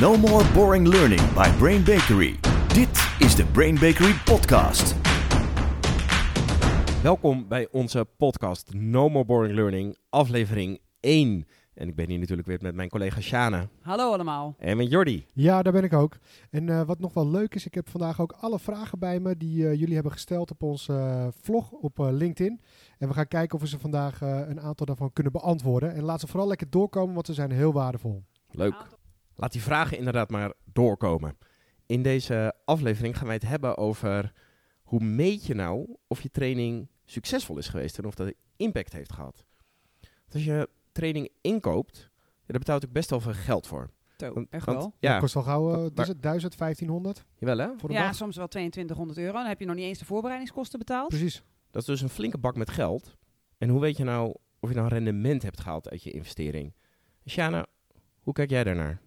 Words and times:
No 0.00 0.16
more 0.16 0.52
boring 0.52 0.86
learning 0.88 1.32
by 1.34 1.50
Brain 1.58 1.84
Bakery. 1.84 2.38
Dit 2.68 3.16
is 3.18 3.34
de 3.34 3.46
Brain 3.52 3.74
Bakery 3.74 4.12
podcast. 4.24 4.94
Welkom 7.02 7.48
bij 7.48 7.68
onze 7.70 8.06
podcast 8.16 8.72
No 8.72 9.08
More 9.08 9.24
Boring 9.24 9.54
Learning, 9.54 9.96
aflevering 10.08 10.80
1. 11.00 11.46
En 11.74 11.88
ik 11.88 11.94
ben 11.96 12.08
hier 12.08 12.18
natuurlijk 12.18 12.48
weer 12.48 12.58
met 12.60 12.74
mijn 12.74 12.88
collega 12.88 13.20
Shana 13.20 13.68
Hallo 13.80 14.12
allemaal. 14.12 14.54
en 14.58 14.76
met 14.76 14.90
Jordi. 14.90 15.26
Ja, 15.32 15.62
daar 15.62 15.72
ben 15.72 15.84
ik 15.84 15.92
ook. 15.92 16.16
En 16.50 16.68
eh, 16.68 16.82
wat 16.82 16.98
nog 16.98 17.14
wel 17.14 17.28
leuk 17.28 17.54
is, 17.54 17.66
ik 17.66 17.74
heb 17.74 17.88
vandaag 17.88 18.20
ook 18.20 18.32
alle 18.32 18.58
vragen 18.58 18.98
bij 18.98 19.20
me 19.20 19.36
die 19.36 19.68
eh, 19.68 19.78
jullie 19.78 19.94
hebben 19.94 20.12
gesteld 20.12 20.50
op 20.50 20.62
onze 20.62 20.92
eh, 20.92 21.26
vlog 21.40 21.70
op 21.70 21.98
eh, 21.98 22.08
LinkedIn. 22.10 22.60
En 22.98 23.08
we 23.08 23.14
gaan 23.14 23.28
kijken 23.28 23.54
of 23.54 23.60
we 23.62 23.68
ze 23.68 23.78
vandaag 23.78 24.20
een 24.20 24.60
aantal 24.60 24.86
daarvan 24.86 25.12
kunnen 25.12 25.32
beantwoorden. 25.32 25.94
En 25.94 26.02
laat 26.02 26.20
ze 26.20 26.26
vooral 26.26 26.48
lekker 26.48 26.70
doorkomen, 26.70 27.14
want 27.14 27.26
ze 27.26 27.34
zijn 27.34 27.50
heel 27.50 27.72
waardevol. 27.72 28.24
Leuk. 28.50 28.93
Laat 29.36 29.52
die 29.52 29.62
vragen 29.62 29.98
inderdaad 29.98 30.30
maar 30.30 30.52
doorkomen. 30.72 31.38
In 31.86 32.02
deze 32.02 32.54
aflevering 32.64 33.16
gaan 33.16 33.26
wij 33.26 33.34
het 33.34 33.46
hebben 33.46 33.76
over 33.76 34.32
hoe 34.82 35.00
meet 35.04 35.46
je 35.46 35.54
nou 35.54 35.96
of 36.06 36.22
je 36.22 36.30
training 36.30 36.88
succesvol 37.04 37.58
is 37.58 37.68
geweest 37.68 37.98
en 37.98 38.04
of 38.04 38.14
dat 38.14 38.32
impact 38.56 38.92
heeft 38.92 39.12
gehad. 39.12 39.44
Want 40.00 40.34
als 40.34 40.44
je 40.44 40.68
training 40.92 41.28
inkoopt, 41.40 42.10
ja, 42.22 42.46
daar 42.46 42.58
betaalt 42.58 42.84
ook 42.84 42.92
best 42.92 43.10
wel 43.10 43.20
veel 43.20 43.32
geld 43.32 43.66
voor. 43.66 43.90
Zo, 44.16 44.32
Want- 44.32 44.46
echt 44.50 44.64
want- 44.66 44.78
wel. 44.78 44.94
Ja. 44.98 45.18
Kost 45.18 45.36
al 45.36 45.42
gauw, 45.42 45.90
is 45.94 46.08
het, 46.08 46.22
1000, 46.22 46.56
1500 46.56 47.24
jawel 47.38 47.58
hè? 47.58 47.68
voor 47.78 47.88
de 47.88 47.94
Ja, 47.94 48.02
dag? 48.06 48.14
soms 48.14 48.36
wel 48.36 48.48
2200 48.48 49.18
euro. 49.18 49.32
Dan 49.32 49.46
heb 49.46 49.60
je 49.60 49.66
nog 49.66 49.74
niet 49.76 49.84
eens 49.84 49.98
de 49.98 50.04
voorbereidingskosten 50.04 50.78
betaald. 50.78 51.08
Precies. 51.08 51.42
Dat 51.70 51.82
is 51.82 51.88
dus 51.88 52.00
een 52.00 52.08
flinke 52.08 52.38
bak 52.38 52.56
met 52.56 52.70
geld. 52.70 53.16
En 53.58 53.68
hoe 53.68 53.80
weet 53.80 53.96
je 53.96 54.04
nou 54.04 54.34
of 54.60 54.68
je 54.68 54.74
nou 54.74 54.88
rendement 54.88 55.42
hebt 55.42 55.60
gehaald 55.60 55.90
uit 55.90 56.02
je 56.02 56.10
investering? 56.10 56.72
Shana, 57.28 57.66
hoe 58.20 58.32
kijk 58.32 58.50
jij 58.50 58.64
daarnaar? 58.64 59.00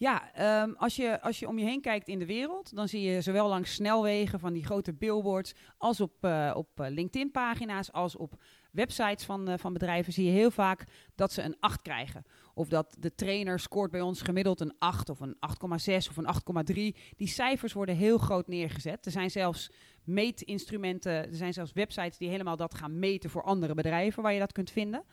Ja, 0.00 0.32
ehm, 0.34 0.72
als, 0.76 0.96
je, 0.96 1.20
als 1.20 1.38
je 1.38 1.48
om 1.48 1.58
je 1.58 1.64
heen 1.64 1.80
kijkt 1.80 2.08
in 2.08 2.18
de 2.18 2.26
wereld, 2.26 2.74
dan 2.74 2.88
zie 2.88 3.00
je 3.02 3.20
zowel 3.20 3.48
langs 3.48 3.74
snelwegen 3.74 4.40
van 4.40 4.52
die 4.52 4.64
grote 4.64 4.92
billboards, 4.92 5.54
als 5.78 6.00
op, 6.00 6.24
eh, 6.24 6.52
op 6.54 6.80
eh, 6.80 6.90
LinkedIn-pagina's, 6.90 7.92
als 7.92 8.16
op 8.16 8.42
websites 8.72 9.24
van, 9.24 9.48
eh, 9.48 9.58
van 9.58 9.72
bedrijven, 9.72 10.12
zie 10.12 10.24
je 10.24 10.30
heel 10.30 10.50
vaak 10.50 10.84
dat 11.14 11.32
ze 11.32 11.42
een 11.42 11.56
8 11.58 11.82
krijgen. 11.82 12.24
Of 12.54 12.68
dat 12.68 12.96
de 12.98 13.14
trainer 13.14 13.60
scoort 13.60 13.90
bij 13.90 14.00
ons 14.00 14.22
gemiddeld 14.22 14.60
een 14.60 14.74
8 14.78 15.08
of 15.08 15.20
een 15.20 15.36
8,6 15.38 16.08
of 16.08 16.16
een 16.16 16.26
8,3. 16.26 16.96
Die 17.16 17.28
cijfers 17.28 17.72
worden 17.72 17.96
heel 17.96 18.18
groot 18.18 18.48
neergezet. 18.48 19.06
Er 19.06 19.12
zijn 19.12 19.30
zelfs 19.30 19.70
meetinstrumenten, 20.04 21.12
er 21.12 21.36
zijn 21.36 21.52
zelfs 21.52 21.72
websites 21.72 22.18
die 22.18 22.28
helemaal 22.28 22.56
dat 22.56 22.74
gaan 22.74 22.98
meten 22.98 23.30
voor 23.30 23.42
andere 23.42 23.74
bedrijven 23.74 24.22
waar 24.22 24.32
je 24.32 24.38
dat 24.38 24.52
kunt 24.52 24.70
vinden. 24.70 25.04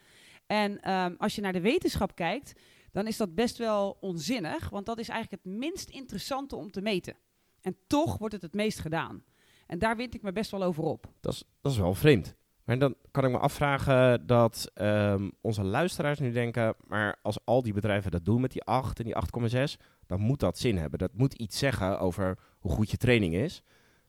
En 0.47 0.81
ehm, 0.81 1.13
als 1.17 1.35
je 1.35 1.41
naar 1.41 1.53
de 1.53 1.61
wetenschap 1.61 2.15
kijkt, 2.15 2.53
dan 2.91 3.07
is 3.07 3.17
dat 3.17 3.35
best 3.35 3.57
wel 3.57 3.97
onzinnig, 3.99 4.69
want 4.69 4.85
dat 4.85 4.99
is 4.99 5.09
eigenlijk 5.09 5.43
het 5.43 5.53
minst 5.53 5.89
interessante 5.89 6.55
om 6.55 6.71
te 6.71 6.81
meten. 6.81 7.15
En 7.61 7.77
toch 7.87 8.17
wordt 8.17 8.33
het 8.33 8.43
het 8.43 8.53
meest 8.53 8.79
gedaan. 8.79 9.23
En 9.67 9.79
daar 9.79 9.95
wind 9.95 10.15
ik 10.15 10.21
me 10.21 10.31
best 10.31 10.51
wel 10.51 10.63
over 10.63 10.83
op. 10.83 11.11
Dat 11.19 11.33
is, 11.33 11.43
dat 11.61 11.71
is 11.71 11.77
wel 11.77 11.93
vreemd. 11.93 12.35
Maar 12.63 12.79
dan 12.79 12.95
kan 13.11 13.25
ik 13.25 13.31
me 13.31 13.37
afvragen 13.37 14.27
dat 14.27 14.71
ehm, 14.73 15.29
onze 15.41 15.63
luisteraars 15.63 16.19
nu 16.19 16.31
denken... 16.31 16.75
maar 16.87 17.19
als 17.21 17.45
al 17.45 17.61
die 17.61 17.73
bedrijven 17.73 18.11
dat 18.11 18.25
doen 18.25 18.41
met 18.41 18.51
die 18.51 18.63
8 18.63 18.99
en 18.99 19.05
die 19.05 19.15
8,6... 19.49 19.83
dan 20.05 20.19
moet 20.19 20.39
dat 20.39 20.57
zin 20.57 20.77
hebben. 20.77 20.99
Dat 20.99 21.13
moet 21.13 21.33
iets 21.33 21.57
zeggen 21.57 21.99
over 21.99 22.37
hoe 22.59 22.71
goed 22.71 22.91
je 22.91 22.97
training 22.97 23.33
is. 23.33 23.61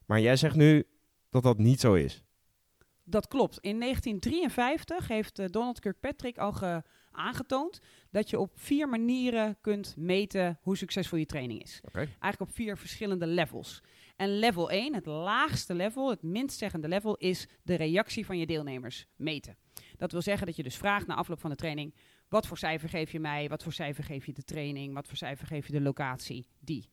Maar 0.07 0.21
jij 0.21 0.37
zegt 0.37 0.57
nu 0.57 0.85
dat 1.31 1.43
dat 1.43 1.59
niet 1.59 1.81
zo 1.81 1.95
is. 1.95 2.25
Dat 3.11 3.29
klopt. 3.29 3.59
In 3.61 3.81
1953 3.81 5.09
heeft 5.09 5.39
eh, 5.39 5.47
Donald 5.51 5.81
Kirkpatrick 5.81 6.39
al 6.39 6.53
ge- 6.53 6.83
aangetoond 7.13 7.81
dat 8.11 8.31
je 8.31 8.39
op 8.39 8.51
vier 8.55 8.89
manieren 8.89 9.57
kunt 9.61 9.95
meten 9.97 10.59
hoe 10.63 10.77
succesvol 10.77 11.19
je 11.19 11.27
training 11.27 11.63
is. 11.63 11.81
Eigenlijk 12.07 12.41
op 12.41 12.53
vier 12.53 12.77
verschillende 12.77 13.27
levels. 13.27 13.83
En 14.17 14.39
level 14.39 14.71
1, 14.71 14.95
het 14.95 15.07
laagste 15.07 15.75
level, 15.75 16.11
het 16.11 16.23
minst 16.23 16.59
zeggende 16.59 16.89
level, 16.89 17.17
is 17.17 17.47
de 17.63 17.75
reactie 17.75 18.27
van 18.27 18.39
je 18.39 18.47
deelnemers 18.47 19.07
meten. 19.17 19.57
Dat 19.97 20.13
wil 20.13 20.23
zeggen 20.23 20.47
dat 20.47 20.57
je 20.57 20.63
dus 20.63 20.77
vraagt 20.77 21.07
na 21.07 21.15
afloop 21.15 21.41
van 21.41 21.51
de 21.51 21.57
training: 21.57 21.95
wat 22.29 22.47
voor 22.47 22.59
cijfer 22.59 22.89
geef 22.89 23.13
je 23.13 23.21
mij? 23.21 23.49
Wat 23.49 23.63
voor 23.63 23.73
cijfer 23.73 24.05
geef 24.05 24.27
je 24.27 24.33
de 24.33 24.45
training? 24.45 24.95
Wat 24.95 25.07
voor 25.07 25.17
cijfer 25.17 25.47
geef 25.47 25.67
je 25.67 25.73
de 25.73 25.81
locatie? 25.81 26.47
Die. 26.61 26.89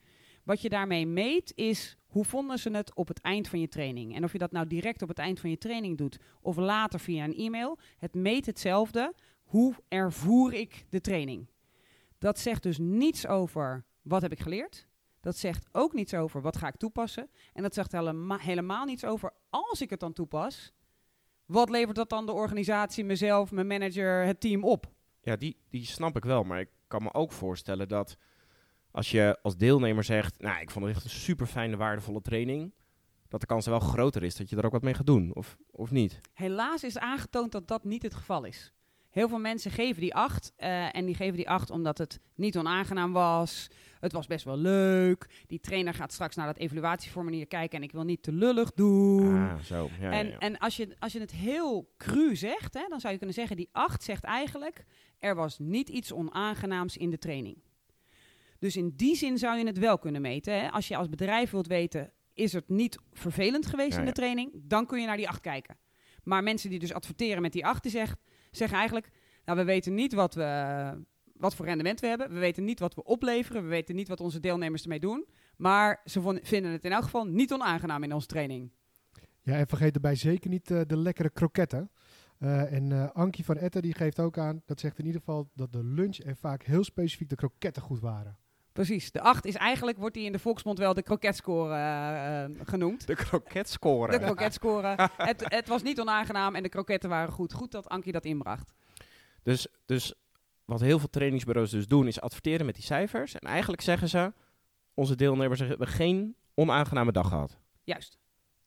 Wat 0.46 0.62
je 0.62 0.70
daarmee 0.70 1.08
meet 1.08 1.52
is 1.56 1.98
hoe 2.06 2.26
vonden 2.26 2.60
ze 2.60 2.70
het 2.70 2.96
op 2.96 3.08
het 3.08 3.22
eind 3.22 3.48
van 3.48 3.60
je 3.60 3.68
training. 3.68 4.16
En 4.16 4.24
of 4.24 4.32
je 4.32 4.38
dat 4.38 4.52
nou 4.52 4.68
direct 4.68 5.02
op 5.02 5.08
het 5.08 5.18
eind 5.18 5.40
van 5.40 5.50
je 5.50 5.58
training 5.58 5.98
doet 5.98 6.20
of 6.42 6.58
later 6.58 7.00
via 7.00 7.24
een 7.24 7.36
e-mail, 7.36 7.78
het 7.98 8.14
meet 8.14 8.46
hetzelfde. 8.46 9.14
Hoe 9.44 9.76
ervoer 9.88 10.54
ik 10.54 10.86
de 10.90 11.02
training? 11.02 11.48
Dat 12.18 12.40
zegt 12.40 12.64
dus 12.64 12.78
niets 12.78 13.28
over 13.28 13.86
wat 14.02 14.22
heb 14.22 14.32
ik 14.32 14.40
geleerd. 14.40 14.88
Dat 15.20 15.38
zegt 15.38 15.68
ook 15.72 15.94
niets 15.94 16.14
over 16.14 16.42
wat 16.42 16.58
ga 16.58 16.68
ik 16.68 16.76
toepassen. 16.76 17.30
En 17.54 17.64
dat 17.64 17.74
zegt 17.74 17.92
helema- 17.92 18.38
helemaal 18.38 18.86
niets 18.86 19.06
over 19.06 19.34
als 19.50 19.82
ik 19.82 19.90
het 19.90 20.00
dan 20.00 20.14
toepas. 20.14 20.74
Wat 21.46 21.70
levert 21.70 21.96
dat 21.96 22.10
dan 22.10 22.26
de 22.26 22.32
organisatie, 22.32 23.04
mezelf, 23.04 23.52
mijn 23.52 23.68
manager, 23.68 24.26
het 24.26 24.40
team 24.40 24.64
op? 24.64 24.92
Ja, 25.22 25.36
die, 25.36 25.58
die 25.70 25.86
snap 25.86 26.16
ik 26.16 26.24
wel. 26.24 26.44
Maar 26.44 26.60
ik 26.60 26.70
kan 26.88 27.04
me 27.04 27.14
ook 27.14 27.32
voorstellen 27.32 27.88
dat 27.88 28.18
als 28.96 29.12
je 29.12 29.38
als 29.42 29.58
deelnemer 29.58 30.04
zegt... 30.04 30.42
nou, 30.42 30.62
ik 30.62 30.72
vond 30.72 30.86
het 30.86 30.96
echt 30.96 31.04
een 31.04 31.10
super 31.10 31.48
fijne, 31.48 31.76
waardevolle 31.78 32.22
training... 32.22 32.74
dat 33.28 33.40
de 33.40 33.46
kans 33.46 33.66
wel 33.66 33.80
groter 33.80 34.24
is 34.24 34.36
dat 34.36 34.50
je 34.50 34.56
er 34.56 34.66
ook 34.66 34.72
wat 34.72 34.82
mee 34.82 34.94
gaat 34.94 35.06
doen. 35.06 35.34
Of, 35.34 35.58
of 35.72 35.92
niet? 35.92 36.20
Helaas 36.34 36.84
is 36.84 36.98
aangetoond 36.98 37.52
dat 37.52 37.68
dat 37.68 37.84
niet 37.84 38.04
het 38.04 38.14
geval 38.14 38.44
is. 38.44 38.74
Heel 39.10 39.28
veel 39.30 39.40
mensen 39.40 39.72
geven 39.72 40.02
die 40.02 40.16
acht. 40.16 40.54
eh, 40.56 40.96
en 40.96 41.06
die 41.06 41.16
geven 41.16 41.36
die 41.36 41.50
acht 41.50 41.70
omdat 41.70 41.98
het 41.98 42.20
niet 42.36 42.58
onaangenaam 42.58 43.12
was. 43.12 43.68
Het 44.00 44.12
was 44.12 44.28
best 44.28 44.46
wel 44.46 44.58
leuk. 44.58 45.44
Die 45.48 45.60
trainer 45.60 45.94
gaat 45.94 46.14
straks 46.14 46.36
naar 46.36 46.46
dat 46.46 46.58
evaluatieformulier 46.58 47.48
kijken. 47.48 47.78
En 47.78 47.84
ik 47.84 47.92
wil 47.92 48.04
niet 48.04 48.24
te 48.24 48.32
lullig 48.32 48.74
doen. 48.74 49.50
Ah, 49.50 49.60
zo. 49.60 49.90
Ja, 50.00 50.12
en 50.12 50.26
ja, 50.26 50.32
ja. 50.32 50.40
en 50.40 50.58
als, 50.58 50.78
je, 50.78 50.96
als 51.00 51.14
je 51.14 51.20
het 51.20 51.32
heel 51.32 51.94
cru 51.98 52.36
zegt, 52.36 52.74
hè, 52.74 52.86
dan 52.90 53.00
zou 53.00 53.12
je 53.12 53.18
kunnen 53.18 53.36
zeggen: 53.36 53.56
die 53.56 53.70
8 53.72 54.04
zegt 54.04 54.24
eigenlijk: 54.24 54.86
er 55.20 55.36
was 55.36 55.60
niet 55.60 55.90
iets 55.90 56.14
onaangenaams 56.14 56.98
in 56.98 57.10
de 57.10 57.18
training. 57.18 57.58
Dus 58.60 58.76
in 58.76 58.94
die 58.96 59.16
zin 59.16 59.38
zou 59.38 59.58
je 59.58 59.66
het 59.66 59.78
wel 59.78 59.98
kunnen 59.98 60.22
meten. 60.22 60.54
Hè. 60.54 60.72
Als 60.72 60.88
je 60.88 60.96
als 60.96 61.10
bedrijf 61.10 61.52
wilt 61.52 61.68
weten: 61.68 62.12
is 62.34 62.54
het 62.54 62.70
niet 62.70 63.00
vervelend 63.14 63.66
geweest 63.66 63.92
Ja, 63.92 63.98
in 63.98 64.02
de 64.02 64.08
ja. 64.08 64.14
training, 64.14 64.52
dan 64.54 64.86
kun 64.86 65.00
je 65.00 65.08
naar 65.08 65.18
die 65.18 65.30
8 65.30 65.42
kijken. 65.42 65.78
Maar 66.24 66.44
mensen 66.44 66.70
die 66.70 66.80
dus 66.80 66.94
adverteren 66.94 67.42
met 67.42 67.52
die 67.52 67.66
8, 67.66 67.84
die 67.84 67.92
zegt, 67.92 68.20
zeggen 68.52 68.78
eigenlijk: 68.78 69.12
nou, 69.46 69.58
we 69.58 69.64
weten 69.64 69.94
niet 69.94 70.14
wat, 70.14 70.34
we, 70.34 71.06
wat 71.34 71.56
voor 71.56 71.66
rendement 71.66 72.00
we 72.00 72.08
hebben. 72.08 72.34
We 72.34 72.40
weten 72.40 72.64
niet 72.64 72.80
wat 72.80 72.96
we 72.96 73.04
opleveren. 73.04 73.64
We 73.64 73.70
weten 73.70 73.96
niet 73.96 74.08
wat 74.08 74.20
onze 74.20 74.40
deelnemers 74.40 74.84
ermee 74.84 75.00
doen. 75.00 75.26
Maar 75.58 76.02
ze 76.06 76.40
vinden 76.44 76.72
het 76.72 76.86
in 76.86 76.92
elk 76.92 77.04
geval 77.04 77.26
niet 77.26 77.54
onaangenaam 77.54 78.04
in 78.04 78.14
onze 78.14 78.28
training. 78.28 78.72
Ja, 79.42 79.58
en 79.58 79.68
vergeet 79.68 79.96
erbij 79.96 80.16
zeker 80.16 80.50
niet 80.50 80.72
eh, 80.72 80.82
de 80.88 80.98
lekkere 80.98 81.30
kroketten. 81.30 81.92
Eh, 82.38 82.74
en 82.74 82.92
eh, 82.92 83.12
Ankie 83.12 83.46
van 83.46 83.58
Etten 83.58 83.82
die 83.82 83.94
geeft 83.94 84.20
ook 84.20 84.38
aan, 84.38 84.62
dat 84.66 84.80
zegt 84.80 85.00
in 85.00 85.06
ieder 85.06 85.20
geval 85.20 85.50
dat 85.54 85.74
de 85.74 85.84
lunch 85.84 86.18
en 86.18 86.38
vaak 86.38 86.64
heel 86.64 86.84
specifiek 86.84 87.30
de 87.30 87.36
kroketten 87.36 87.82
goed 87.82 88.00
waren. 88.00 88.38
Precies. 88.76 89.12
De 89.12 89.22
8 89.22 89.46
is 89.46 89.56
eigenlijk, 89.56 89.98
wordt 89.98 90.14
die 90.16 90.26
in 90.26 90.32
de 90.32 90.40
volksmond 90.40 90.78
wel 90.78 90.94
de 90.94 91.02
kroketscore 91.04 91.74
eh, 91.74 92.44
eh, 92.44 92.52
genoemd. 92.64 93.08
De 93.08 93.16
kroketscore. 93.16 94.12
De 94.12 94.20
kroketscore. 94.20 95.10
het, 95.18 95.44
het 95.46 95.68
was 95.68 95.84
niet 95.84 96.00
onaangenaam 96.00 96.56
en 96.56 96.64
de 96.64 96.70
kroketten 96.70 97.10
waren 97.10 97.34
goed. 97.34 97.54
Goed 97.54 97.72
dat 97.72 97.88
Ankie 97.90 98.12
dat 98.12 98.26
inbracht. 98.26 98.74
Dus, 99.44 99.68
dus 99.86 100.14
wat 100.66 100.82
heel 100.82 101.00
veel 101.00 101.10
trainingsbureaus 101.10 101.70
dus 101.72 101.88
doen, 101.88 102.08
is 102.08 102.22
adverteren 102.22 102.66
met 102.66 102.76
die 102.76 102.84
cijfers. 102.84 103.36
En 103.36 103.50
eigenlijk 103.50 103.82
zeggen 103.82 104.10
ze, 104.10 104.34
onze 104.94 105.16
deelnemers 105.16 105.60
hebben 105.60 105.88
geen 105.88 106.36
onaangename 106.54 107.12
dag 107.12 107.28
gehad. 107.28 107.60
Juist. 107.84 108.18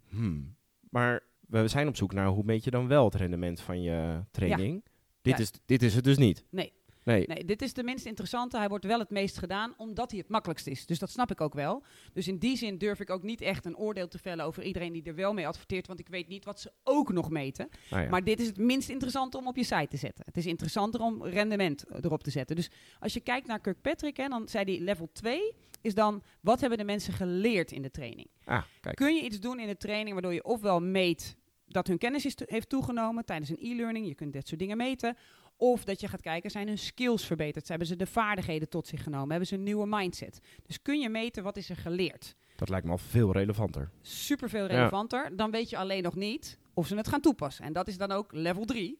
Hmm. 0.09 0.57
Maar 0.91 1.23
we 1.41 1.69
zijn 1.69 1.89
op 1.89 1.97
zoek 1.97 2.13
naar 2.13 2.27
hoe 2.27 2.45
meet 2.45 2.65
je 2.65 2.71
dan 2.71 2.89
wel 2.89 3.05
het 3.05 3.15
rendement 3.15 3.61
van 3.61 3.83
je 3.83 4.25
training. 4.31 4.85
Dit, 5.23 5.37
Ja. 5.37 5.43
is, 5.43 5.51
dit 5.67 5.83
is 5.83 5.95
het 5.95 6.05
dus 6.05 6.17
niet. 6.17 6.45
Nee. 6.51 6.73
Nee. 7.09 7.27
Nee, 7.27 7.45
dit 7.45 7.63
is 7.63 7.73
de 7.73 7.83
minst 7.83 8.07
interessante. 8.07 8.57
Hij 8.57 8.69
wordt 8.69 8.85
wel 8.85 8.99
het 8.99 9.11
meest 9.11 9.39
gedaan, 9.39 9.75
omdat 9.77 10.11
hij 10.11 10.21
het 10.21 10.29
makkelijkst 10.29 10.67
is. 10.67 10.87
Dus 10.87 10.99
dat 10.99 11.11
snap 11.11 11.31
ik 11.31 11.41
ook 11.41 11.55
wel. 11.55 11.83
Dus 12.13 12.29
in 12.29 12.39
die 12.39 12.57
zin 12.57 12.79
durf 12.79 13.01
ik 13.01 13.11
ook 13.11 13.23
niet 13.23 13.41
echt 13.41 13.65
een 13.65 13.77
oordeel 13.77 14.09
te 14.09 14.19
vellen 14.19 14.45
over 14.45 14.63
iedereen 14.63 14.93
die 14.93 15.03
er 15.03 15.15
wel 15.15 15.33
mee 15.33 15.47
adverteert. 15.47 15.87
Want 15.87 16.01
ik 16.01 16.09
weet 16.09 16.29
niet 16.29 16.45
wat 16.45 16.61
ze 16.61 16.73
ook 16.85 17.13
nog 17.13 17.31
meten. 17.31 17.69
Nou 17.91 18.03
ja. 18.03 18.09
Maar 18.09 18.25
dit 18.25 18.41
is 18.41 18.47
het 18.47 18.57
minst 18.57 18.89
interessante 18.89 19.37
om 19.37 19.47
op 19.47 19.57
je 19.57 19.65
site 19.65 19.89
te 19.89 19.97
zetten. 19.97 20.25
Het 20.27 20.37
is 20.37 20.47
interessanter 20.47 21.01
om 21.01 21.25
rendement 21.25 21.85
eh, 21.85 21.99
erop 22.03 22.23
te 22.23 22.31
zetten. 22.31 22.57
Dus 22.57 22.71
als 22.99 23.13
je 23.13 23.21
kijkt 23.21 23.47
naar 23.47 23.61
Kirkpatrick, 23.61 24.17
hè, 24.17 24.29
dan 24.29 24.49
zei 24.49 24.65
hij 24.65 24.85
level 24.85 25.11
2 25.13 25.55
is 25.81 25.95
dan 25.95 26.23
wat 26.41 26.61
hebben 26.61 26.79
de 26.79 26.85
mensen 26.85 27.13
geleerd 27.13 27.73
in 27.73 27.83
de 27.83 27.91
training. 27.91 28.31
ah, 28.45 28.63
kijk. 28.81 28.97
Kun 28.97 29.15
je 29.15 29.23
iets 29.23 29.41
doen 29.41 29.61
in 29.61 29.67
de 29.67 29.77
training 29.77 30.13
waardoor 30.13 30.35
je 30.35 30.45
ofwel 30.45 30.81
meet 30.81 31.37
dat 31.69 31.87
hun 31.87 31.99
kennis 31.99 32.25
is 32.25 32.37
heeft 32.45 32.69
toegenomen 32.69 33.25
tijdens 33.25 33.51
een 33.51 33.59
e-learning, 33.61 34.07
je 34.07 34.15
kunt 34.15 34.33
dit 34.33 34.49
soort 34.49 34.61
dingen 34.61 34.77
meten, 34.77 35.17
of 35.61 35.85
dat 35.85 36.01
je 36.01 36.09
gaat 36.09 36.21
kijken, 36.21 36.51
zijn 36.51 36.67
hun 36.67 36.79
skills 36.79 37.25
verbeterd? 37.27 37.69
Hebben 37.69 37.87
ze 37.87 37.97
de 37.97 38.07
vaardigheden 38.07 38.69
tot 38.69 38.87
zich 38.87 39.03
genomen? 39.03 39.29
Hebben 39.31 39.47
ze 39.49 39.55
een 39.55 39.63
nieuwe 39.63 39.87
mindset? 39.87 40.41
Dus 40.67 40.83
kun 40.83 41.01
je 41.01 41.09
meten 41.09 41.43
wat 41.43 41.57
is 41.57 41.71
er 41.71 41.77
geleerd? 41.77 42.35
Dat 42.57 42.69
lijkt 42.69 42.85
me 42.87 42.93
al 42.93 42.99
veel 42.99 43.33
relevanter. 43.33 43.91
Super 44.03 44.49
veel 44.49 44.61
Ja. 44.71 44.77
relevanter. 44.77 45.37
Dan 45.37 45.51
weet 45.51 45.71
je 45.71 45.77
alleen 45.77 46.03
nog 46.03 46.15
niet 46.15 46.59
of 46.75 46.87
ze 46.87 46.97
het 46.97 47.09
gaan 47.09 47.21
toepassen. 47.21 47.65
En 47.65 47.73
dat 47.73 47.89
is 47.89 47.97
dan 47.99 48.13
ook 48.13 48.33
level 48.33 48.65
3. 48.65 48.99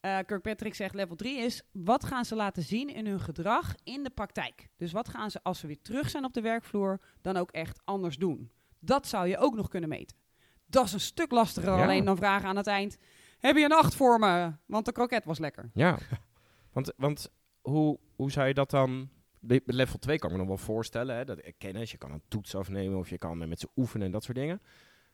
Eh, 0.00 0.18
Kirkpatrick 0.26 0.74
zegt 0.74 0.94
level 0.94 1.16
3 1.16 1.38
is, 1.38 1.62
wat 1.72 2.04
gaan 2.04 2.24
ze 2.24 2.34
laten 2.34 2.62
zien 2.62 2.88
in 2.94 3.06
hun 3.06 3.20
gedrag 3.20 3.74
in 3.84 4.02
de 4.02 4.10
praktijk? 4.10 4.68
Dus 4.76 4.92
wat 4.92 5.08
gaan 5.08 5.30
ze 5.30 5.42
als 5.42 5.58
ze 5.58 5.66
weer 5.66 5.82
terug 5.82 6.10
zijn 6.10 6.24
op 6.24 6.32
de 6.34 6.40
werkvloer 6.40 7.00
dan 7.22 7.36
ook 7.36 7.50
echt 7.50 7.80
anders 7.84 8.16
doen? 8.16 8.50
Dat 8.80 9.06
zou 9.06 9.26
je 9.28 9.38
ook 9.38 9.54
nog 9.54 9.68
kunnen 9.68 9.88
meten. 9.88 10.16
Dat 10.66 10.84
is 10.84 10.92
een 10.92 11.00
stuk 11.00 11.30
lastiger 11.30 11.76
Ja. 11.76 11.82
alleen 11.82 12.04
dan 12.04 12.16
vragen 12.16 12.48
aan 12.48 12.56
het 12.56 12.66
eind, 12.66 12.98
heb 13.46 13.56
je 13.56 13.64
een 13.64 13.72
8 13.72 13.94
voor 13.94 14.18
me? 14.18 14.52
Want 14.66 14.84
de 14.84 14.92
kroket 14.92 15.24
was 15.24 15.38
lekker. 15.38 15.70
Ja, 15.74 15.98
want, 16.74 16.92
want 16.96 17.30
hoe, 17.60 17.98
hoe 18.16 18.30
zou 18.30 18.46
je 18.48 18.54
dat 18.54 18.70
dan... 18.70 19.08
Level 19.64 19.98
2 19.98 20.18
kan 20.18 20.30
ik 20.30 20.36
me 20.36 20.42
nog 20.42 20.48
wel 20.48 20.64
voorstellen. 20.64 21.16
Hè? 21.16 21.24
Dat 21.24 21.40
kennis, 21.58 21.90
je 21.90 21.98
kan 21.98 22.12
een 22.12 22.22
toets 22.28 22.54
afnemen 22.54 22.98
of 22.98 23.08
je 23.08 23.18
kan 23.18 23.48
met 23.48 23.60
ze 23.60 23.68
oefenen 23.76 24.06
en 24.06 24.12
dat 24.12 24.24
soort 24.24 24.36
dingen. 24.36 24.62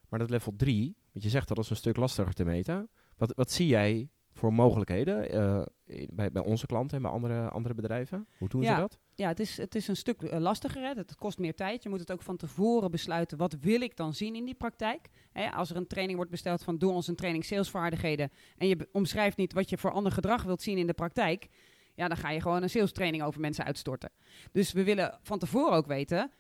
Maar 0.09 0.19
dat 0.19 0.31
level 0.31 0.53
3, 0.57 0.97
want 1.13 1.25
je 1.25 1.31
zegt 1.31 1.49
dat 1.49 1.59
is 1.59 1.71
een 1.71 1.77
stuk 1.77 1.97
lastiger 1.97 2.35
te 2.35 2.45
meten. 2.45 2.89
Wat, 3.17 3.33
wat 3.35 3.51
zie 3.51 3.67
jij 3.67 4.09
voor 4.33 4.53
mogelijkheden 4.53 5.31
eh, 5.31 5.63
bij, 6.11 6.33
bij 6.33 6.43
onze 6.45 6.67
klanten 6.67 6.97
en 6.97 7.03
bij 7.03 7.11
andere, 7.13 7.49
andere 7.49 7.75
bedrijven? 7.75 8.27
Hoe 8.39 8.49
doen 8.49 8.63
Ja. 8.63 8.75
ze 8.75 8.81
dat? 8.81 8.99
Ja, 9.15 9.29
het 9.29 9.41
is, 9.41 9.57
het 9.57 9.75
is 9.75 9.89
een 9.89 9.97
stuk 9.97 10.23
eh, 10.23 10.39
lastiger. 10.41 10.83
Hè. 10.83 10.89
Het, 10.89 10.97
het 10.97 11.15
kost 11.15 11.39
meer 11.39 11.55
tijd. 11.55 11.83
Je 11.83 11.89
moet 11.89 12.01
het 12.01 12.13
ook 12.13 12.23
van 12.23 12.37
tevoren 12.37 12.91
besluiten. 12.91 13.39
Wat 13.39 13.57
wil 13.61 13.81
ik 13.81 13.97
dan 13.97 14.15
zien 14.15 14.35
in 14.35 14.45
die 14.45 14.55
praktijk? 14.55 15.09
Hè, 15.33 15.51
als 15.51 15.71
er 15.71 15.77
een 15.77 15.87
training 15.87 16.17
wordt 16.17 16.31
besteld 16.31 16.63
van 16.65 16.79
doe 16.79 16.93
ons 16.93 17.09
een 17.09 17.17
training 17.17 17.45
salesvaardigheden. 17.45 18.31
En 18.57 18.69
je 18.69 18.89
omschrijft 18.93 19.37
niet 19.37 19.53
wat 19.53 19.71
je 19.71 19.79
voor 19.79 19.93
ander 19.93 20.13
gedrag 20.13 20.43
wilt 20.43 20.63
zien 20.63 20.79
in 20.79 20.87
de 20.87 20.93
praktijk. 20.95 21.49
Ja, 21.95 22.09
dan 22.09 22.17
ga 22.17 22.31
je 22.31 22.41
gewoon 22.41 22.63
een 22.63 22.71
sales 22.71 22.93
training 22.93 23.23
over 23.23 23.41
mensen 23.41 23.65
uitstorten. 23.65 24.11
Dus 24.53 24.73
we 24.73 24.85
willen 24.85 25.19
van 25.23 25.39
tevoren 25.39 25.73
ook 25.77 25.87
weten. 25.87 26.31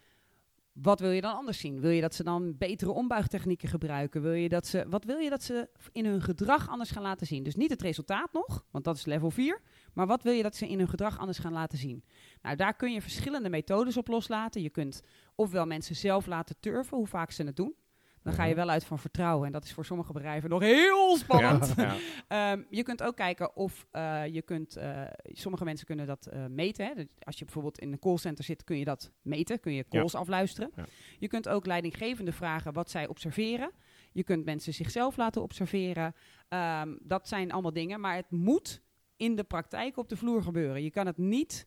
Wat 0.72 1.00
wil 1.00 1.10
je 1.10 1.20
dan 1.20 1.34
anders 1.34 1.58
zien? 1.58 1.80
Wil 1.80 1.90
je 1.90 2.00
dat 2.00 2.14
ze 2.14 2.24
dan 2.24 2.58
betere 2.58 2.90
ombuigtechnieken 2.90 3.68
gebruiken? 3.68 4.22
Wil 4.22 4.32
je 4.32 4.48
dat 4.48 4.66
ze, 4.66 4.84
wat 4.88 5.04
wil 5.04 5.18
je 5.18 5.30
dat 5.30 5.42
ze 5.42 5.68
in 5.92 6.04
hun 6.04 6.22
gedrag 6.22 6.68
anders 6.68 6.90
gaan 6.90 7.02
laten 7.02 7.26
zien? 7.26 7.42
Dus 7.42 7.54
niet 7.54 7.70
het 7.70 7.82
resultaat 7.82 8.32
nog, 8.32 8.64
want 8.70 8.84
dat 8.84 8.96
is 8.96 9.04
level 9.04 9.30
4. 9.30 9.60
Maar 9.92 10.06
wat 10.06 10.22
wil 10.22 10.32
je 10.32 10.42
dat 10.42 10.56
ze 10.56 10.68
in 10.68 10.78
hun 10.78 10.88
gedrag 10.88 11.18
anders 11.18 11.38
gaan 11.38 11.52
laten 11.52 11.78
zien? 11.78 12.04
Nou, 12.42 12.56
daar 12.56 12.74
kun 12.74 12.92
je 12.92 13.02
verschillende 13.02 13.48
methodes 13.48 13.96
op 13.96 14.08
loslaten. 14.08 14.62
Je 14.62 14.70
kunt 14.70 15.02
ofwel 15.34 15.66
mensen 15.66 15.96
zelf 15.96 16.26
laten 16.26 16.56
turven, 16.60 16.96
hoe 16.96 17.06
vaak 17.06 17.30
ze 17.30 17.42
het 17.42 17.56
doen. 17.56 17.74
Dan 18.22 18.32
ga 18.32 18.42
je 18.44 18.48
Mhm. 18.54 18.58
wel 18.58 18.70
uit 18.70 18.84
van 18.84 18.98
vertrouwen. 18.98 19.46
En 19.46 19.52
dat 19.52 19.64
is 19.64 19.72
voor 19.72 19.84
sommige 19.84 20.12
bedrijven 20.12 20.50
nog 20.50 20.60
heel 20.60 21.16
spannend. 21.16 21.72
Ja, 21.76 21.82
ja. 21.82 21.96
Ehm, 22.52 22.62
je 22.70 22.82
kunt 22.82 23.02
ook 23.02 23.16
kijken 23.16 23.56
of 23.56 23.86
eh, 23.90 24.26
je 24.26 24.42
kunt. 24.42 24.76
eh, 24.76 25.02
sommige 25.24 25.64
mensen 25.64 25.86
kunnen 25.86 26.06
dat 26.06 26.26
eh, 26.26 26.46
meten. 26.46 26.86
Hè. 26.86 26.94
Dus 26.94 27.06
als 27.18 27.38
je 27.38 27.44
bijvoorbeeld 27.44 27.78
in 27.78 27.92
een 27.92 27.98
callcenter 27.98 28.44
zit, 28.44 28.64
kun 28.64 28.78
je 28.78 28.84
dat 28.84 29.10
meten. 29.22 29.60
Kun 29.60 29.72
je 29.72 29.88
calls 29.88 30.14
afluisteren. 30.14 30.70
Je 31.18 31.28
kunt 31.28 31.48
ook 31.48 31.66
leidinggevende 31.66 32.32
vragen 32.32 32.72
wat 32.72 32.90
zij 32.90 33.08
observeren. 33.08 33.70
Je 34.12 34.24
kunt 34.24 34.44
mensen 34.44 34.74
zichzelf 34.74 35.16
laten 35.16 35.42
observeren. 35.42 36.14
Ehm, 36.48 36.96
dat 37.02 37.28
zijn 37.28 37.52
allemaal 37.52 37.72
dingen. 37.72 38.00
Maar 38.00 38.16
het 38.16 38.30
moet 38.30 38.82
in 39.16 39.36
de 39.36 39.44
praktijk 39.44 39.96
op 39.96 40.08
de 40.08 40.16
vloer 40.16 40.42
gebeuren. 40.42 40.82
Je 40.82 40.90
kan 40.90 41.06
het 41.06 41.18
niet 41.18 41.66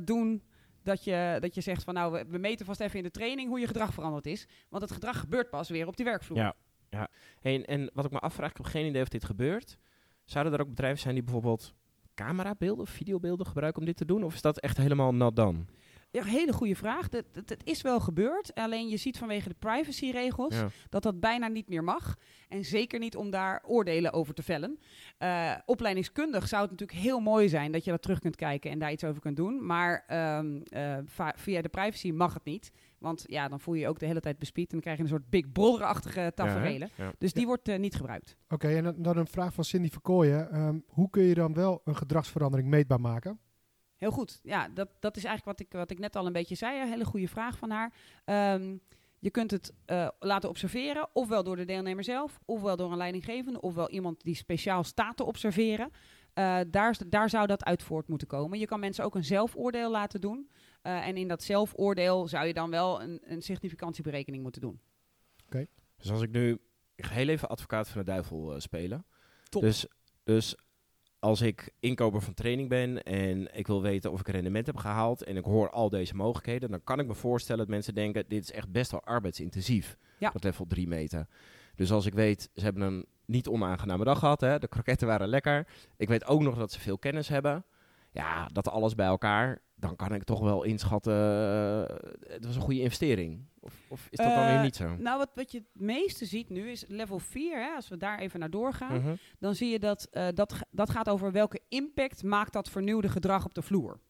doen. 0.00 0.42
Dat 0.86 1.04
je, 1.04 1.36
dat 1.40 1.54
je 1.54 1.60
zegt 1.60 1.84
van 1.84 1.94
nou, 1.94 2.24
we, 2.28 2.38
meten 2.38 2.66
vast 2.66 2.80
even 2.80 2.96
in 2.98 3.04
de 3.04 3.10
training 3.10 3.48
hoe 3.48 3.60
je 3.60 3.66
gedrag 3.66 3.94
veranderd 3.94 4.26
is. 4.26 4.46
Want 4.68 4.82
het 4.82 4.92
gedrag 4.92 5.20
gebeurt 5.20 5.50
pas 5.50 5.68
weer 5.68 5.86
op 5.86 5.96
die 5.96 6.04
werkvloer. 6.04 6.38
Ja. 6.38 6.54
Hey, 7.40 7.54
en, 7.54 7.64
en 7.64 7.90
wat 7.94 8.04
ik 8.04 8.10
me 8.10 8.18
afvraag, 8.18 8.50
ik 8.50 8.56
heb 8.56 8.66
geen 8.66 8.86
idee 8.86 9.02
of 9.02 9.08
dit 9.08 9.24
gebeurt. 9.24 9.78
Zouden 10.24 10.52
er 10.52 10.60
ook 10.60 10.68
bedrijven 10.68 11.00
zijn 11.00 11.14
die 11.14 11.22
bijvoorbeeld 11.22 11.74
camerabeelden 12.14 12.84
of 12.84 12.90
videobeelden 12.90 13.46
gebruiken 13.46 13.80
om 13.80 13.86
dit 13.86 13.96
te 13.96 14.04
doen? 14.04 14.24
Of 14.24 14.34
is 14.34 14.42
dat 14.42 14.58
echt 14.58 14.76
helemaal 14.76 15.14
not 15.14 15.36
done? 15.36 15.64
Ja, 16.10 16.24
hele 16.24 16.52
goede 16.52 16.74
vraag. 16.76 17.10
Het, 17.10 17.26
het, 17.32 17.48
het 17.48 17.64
is 17.64 17.82
wel 17.82 18.00
gebeurd. 18.00 18.54
Alleen 18.54 18.88
je 18.88 18.96
ziet 18.96 19.18
vanwege 19.18 19.48
de 19.48 19.54
privacyregels 19.58 20.54
Ja. 20.54 20.68
dat 20.88 21.02
dat 21.02 21.20
bijna 21.20 21.48
niet 21.48 21.68
meer 21.68 21.84
mag. 21.84 22.16
En 22.48 22.64
zeker 22.64 22.98
niet 22.98 23.16
om 23.16 23.30
daar 23.30 23.62
oordelen 23.66 24.12
over 24.12 24.34
te 24.34 24.42
vellen. 24.42 24.78
Eh, 25.18 25.52
opleidingskundig 25.64 26.48
zou 26.48 26.62
het 26.62 26.70
natuurlijk 26.70 26.98
heel 26.98 27.20
mooi 27.20 27.48
zijn 27.48 27.72
dat 27.72 27.84
je 27.84 27.90
dat 27.90 28.02
terug 28.02 28.18
kunt 28.18 28.36
kijken 28.36 28.70
en 28.70 28.78
daar 28.78 28.92
iets 28.92 29.04
over 29.04 29.20
kunt 29.20 29.36
doen. 29.36 29.66
Maar 29.66 30.04
ehm, 30.06 30.60
eh, 30.62 30.98
via 31.36 31.62
de 31.62 31.68
privacy 31.68 32.10
mag 32.10 32.34
het 32.34 32.44
niet. 32.44 32.70
Want 32.98 33.24
ja, 33.26 33.48
dan 33.48 33.60
voel 33.60 33.74
je 33.74 33.80
je 33.80 33.88
ook 33.88 33.98
de 33.98 34.06
hele 34.06 34.20
tijd 34.20 34.38
bespied 34.38 34.64
en 34.66 34.72
dan 34.72 34.80
krijg 34.80 34.96
je 34.96 35.02
een 35.02 35.08
soort 35.08 35.30
Big 35.30 35.52
Brother-achtige 35.52 36.32
tafereelen. 36.34 36.88
Ja, 36.96 37.02
hè? 37.02 37.04
Ja. 37.04 37.12
Dus 37.18 37.32
die 37.32 37.46
wordt 37.46 37.68
eh, 37.68 37.78
niet 37.78 37.94
gebruikt. 37.94 38.36
Oké, 38.48 38.68
en 38.68 38.84
dan, 38.84 38.94
dan 38.98 39.16
een 39.16 39.26
vraag 39.26 39.54
van 39.54 39.64
Cindy 39.64 39.88
Verkooyen. 39.90 40.50
Ehm, 40.50 40.78
hoe 40.86 41.10
kun 41.10 41.22
je 41.22 41.34
dan 41.34 41.54
wel 41.54 41.80
een 41.84 41.96
gedragsverandering 41.96 42.68
meetbaar 42.68 43.00
maken? 43.00 43.38
Heel 43.96 44.10
goed. 44.10 44.40
Ja, 44.42 44.68
dat, 44.68 44.88
dat 45.00 45.16
is 45.16 45.24
eigenlijk 45.24 45.58
wat 45.58 45.66
ik, 45.66 45.72
wat 45.78 45.90
ik 45.90 45.98
net 45.98 46.16
al 46.16 46.26
een 46.26 46.32
beetje 46.32 46.54
zei. 46.54 46.80
Een 46.80 46.88
hele 46.88 47.04
goede 47.04 47.28
vraag 47.28 47.58
van 47.58 47.70
haar. 47.70 47.92
Ehm, 48.24 48.76
je 49.18 49.30
kunt 49.30 49.50
het 49.50 49.72
eh, 49.84 50.08
laten 50.18 50.48
observeren, 50.48 51.08
ofwel 51.12 51.44
door 51.44 51.56
de 51.56 51.64
deelnemer 51.64 52.04
zelf, 52.04 52.38
ofwel 52.44 52.76
door 52.76 52.90
een 52.92 52.96
leidinggevende, 52.96 53.60
ofwel 53.60 53.90
iemand 53.90 54.22
die 54.24 54.34
speciaal 54.34 54.84
staat 54.84 55.16
te 55.16 55.24
observeren. 55.24 55.90
Eh, 56.34 56.60
daar, 56.70 56.90
is- 56.90 56.98
daar 57.06 57.30
zou 57.30 57.46
dat 57.46 57.64
uit 57.64 57.82
voort 57.82 58.08
moeten 58.08 58.26
komen. 58.28 58.58
Je 58.58 58.66
kan 58.66 58.80
mensen 58.80 59.04
ook 59.04 59.14
een 59.14 59.24
zelfoordeel 59.24 59.90
laten 59.90 60.20
doen. 60.20 60.50
Eh, 60.82 61.06
en 61.06 61.16
in 61.16 61.28
dat 61.28 61.42
zelfoordeel 61.42 62.28
zou 62.28 62.46
je 62.46 62.52
dan 62.54 62.70
wel 62.70 63.02
een, 63.02 63.20
een 63.24 63.42
significantieberekening 63.42 64.42
moeten 64.42 64.60
doen. 64.60 64.80
Dus 65.96 66.10
als 66.10 66.22
ik 66.22 66.30
nu 66.30 66.58
ik 66.94 67.06
ga 67.06 67.14
heel 67.14 67.28
even 67.28 67.48
advocaat 67.48 67.88
van 67.88 68.00
de 68.00 68.06
duivel 68.06 68.54
eh, 68.54 68.60
spelen. 68.60 69.06
Top. 69.48 69.62
Dus, 69.62 69.86
dus 70.24 70.54
als 71.18 71.40
ik 71.40 71.70
inkoper 71.80 72.20
van 72.22 72.34
training 72.34 72.68
ben 72.68 73.02
en 73.02 73.56
ik 73.56 73.66
wil 73.66 73.82
weten 73.82 74.12
of 74.12 74.20
ik 74.20 74.28
rendement 74.28 74.66
heb 74.66 74.76
gehaald 74.76 75.22
en 75.24 75.36
ik 75.36 75.44
hoor 75.44 75.70
al 75.70 75.88
deze 75.90 76.14
mogelijkheden, 76.14 76.70
dan 76.70 76.84
kan 76.84 76.98
ik 77.00 77.06
me 77.06 77.14
voorstellen 77.14 77.60
dat 77.60 77.68
mensen 77.74 77.94
denken, 77.94 78.24
dit 78.28 78.42
is 78.42 78.52
echt 78.52 78.72
best 78.72 78.90
wel 78.90 79.02
arbeidsintensief, 79.04 79.96
Ja. 80.18 80.30
dat 80.30 80.44
level 80.44 80.66
3 80.66 80.88
meten. 80.88 81.28
Dus 81.74 81.92
als 81.92 82.06
ik 82.06 82.14
weet, 82.14 82.50
ze 82.54 82.64
hebben 82.64 82.82
een 82.82 83.06
niet 83.24 83.48
onaangename 83.48 84.04
dag 84.04 84.18
gehad, 84.18 84.40
hè, 84.40 84.58
de 84.58 84.68
kroketten 84.68 85.06
waren 85.06 85.28
lekker, 85.28 85.66
ik 85.96 86.08
weet 86.08 86.26
ook 86.26 86.40
nog 86.40 86.56
dat 86.58 86.72
ze 86.72 86.80
veel 86.80 86.98
kennis 86.98 87.28
hebben, 87.28 87.64
ja, 88.10 88.46
dat 88.52 88.68
alles 88.68 88.94
bij 88.94 89.06
elkaar, 89.06 89.62
dan 89.74 89.96
kan 89.96 90.14
ik 90.14 90.24
toch 90.24 90.40
wel 90.40 90.62
inschatten, 90.62 91.12
eh, 91.14 91.96
het 92.32 92.44
was 92.46 92.56
een 92.56 92.62
goede 92.62 92.80
investering. 92.80 93.44
Of, 93.66 93.74
of 93.88 94.06
is 94.10 94.18
dat 94.18 94.26
dan 94.26 94.44
Eh, 94.44 94.52
weer 94.52 94.62
niet 94.62 94.76
zo? 94.76 94.96
Nou, 94.96 95.18
wat, 95.18 95.30
wat 95.34 95.52
je 95.52 95.58
het 95.58 95.82
meeste 95.82 96.24
ziet 96.24 96.48
nu 96.48 96.70
is 96.70 96.84
level 96.88 97.18
4. 97.18 97.58
Hè, 97.58 97.74
als 97.74 97.88
we 97.88 97.96
daar 97.96 98.18
even 98.18 98.40
naar 98.40 98.50
doorgaan. 98.50 99.00
Mhm. 99.00 99.14
dan 99.38 99.54
zie 99.54 99.70
je 99.70 99.78
dat 99.78 100.08
eh, 100.10 100.28
dat, 100.34 100.54
dat 100.70 100.90
gaat 100.90 101.08
over 101.08 101.32
welke 101.32 101.60
impact 101.68 102.22
maakt 102.22 102.52
dat 102.52 102.70
vernieuwde 102.70 103.08
gedrag 103.08 103.44
op 103.44 103.54
de 103.54 103.62
vloer. 103.62 104.00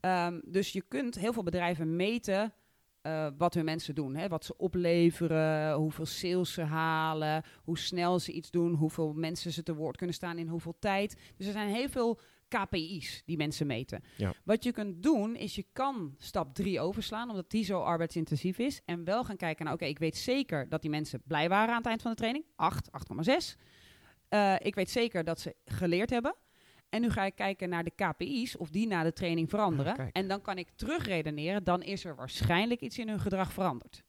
Ehm, 0.00 0.40
dus 0.44 0.72
je 0.72 0.82
kunt 0.88 1.14
heel 1.18 1.32
veel 1.32 1.42
bedrijven 1.42 1.96
meten 1.96 2.52
eh, 3.00 3.26
wat 3.36 3.54
hun 3.54 3.64
mensen 3.64 3.94
doen. 3.94 4.14
Hè? 4.14 4.28
Wat 4.28 4.44
ze 4.44 4.56
opleveren, 4.56 5.74
hoeveel 5.74 6.06
sales 6.06 6.52
ze 6.52 6.62
halen, 6.62 7.42
hoe 7.64 7.78
snel 7.78 8.18
ze 8.18 8.32
iets 8.32 8.50
doen, 8.50 8.74
hoeveel 8.74 9.12
mensen 9.12 9.52
ze 9.52 9.62
te 9.62 9.74
woord 9.74 9.96
kunnen 9.96 10.14
staan 10.14 10.38
in 10.38 10.48
hoeveel 10.48 10.76
tijd. 10.78 11.16
Dus 11.36 11.46
er 11.46 11.52
zijn 11.52 11.68
heel 11.68 11.88
veel 11.88 12.20
KPI's 12.58 13.22
die 13.24 13.36
mensen 13.36 13.66
meten. 13.66 14.02
Ja. 14.16 14.34
Wat 14.44 14.64
je 14.64 14.72
kunt 14.72 15.02
doen, 15.02 15.36
is 15.36 15.54
je 15.54 15.66
kan 15.72 16.14
stap 16.18 16.54
3 16.54 16.80
overslaan, 16.80 17.30
omdat 17.30 17.50
die 17.50 17.64
zo 17.64 17.80
arbeidsintensief 17.80 18.58
is. 18.58 18.80
En 18.84 19.04
wel 19.04 19.24
gaan 19.24 19.36
kijken 19.36 19.64
naar, 19.64 19.74
oké, 19.74 19.84
ik 19.84 19.98
weet 19.98 20.16
zeker 20.16 20.68
dat 20.68 20.82
die 20.82 20.90
mensen 20.90 21.22
blij 21.26 21.48
waren 21.48 21.70
aan 21.70 21.76
het 21.76 21.86
eind 21.86 22.02
van 22.02 22.10
de 22.10 22.16
training. 22.16 22.44
8, 22.56 22.90
8,6. 22.90 23.56
Eh, 24.28 24.54
ik 24.58 24.74
weet 24.74 24.90
zeker 24.90 25.24
dat 25.24 25.40
ze 25.40 25.54
geleerd 25.64 26.10
hebben. 26.10 26.34
En 26.88 27.00
nu 27.00 27.10
ga 27.10 27.24
ik 27.24 27.34
kijken 27.34 27.68
naar 27.68 27.84
de 27.84 27.92
KPI's, 27.94 28.56
of 28.56 28.70
die 28.70 28.86
na 28.86 29.02
de 29.02 29.12
training 29.12 29.50
veranderen. 29.50 29.96
Ah, 29.96 30.06
en 30.12 30.28
dan 30.28 30.40
kan 30.40 30.58
ik 30.58 30.68
terugredeneren, 30.74 31.64
dan 31.64 31.82
is 31.82 32.04
er 32.04 32.14
waarschijnlijk 32.14 32.80
iets 32.80 32.98
in 32.98 33.08
hun 33.08 33.20
gedrag 33.20 33.52
veranderd. 33.52 34.04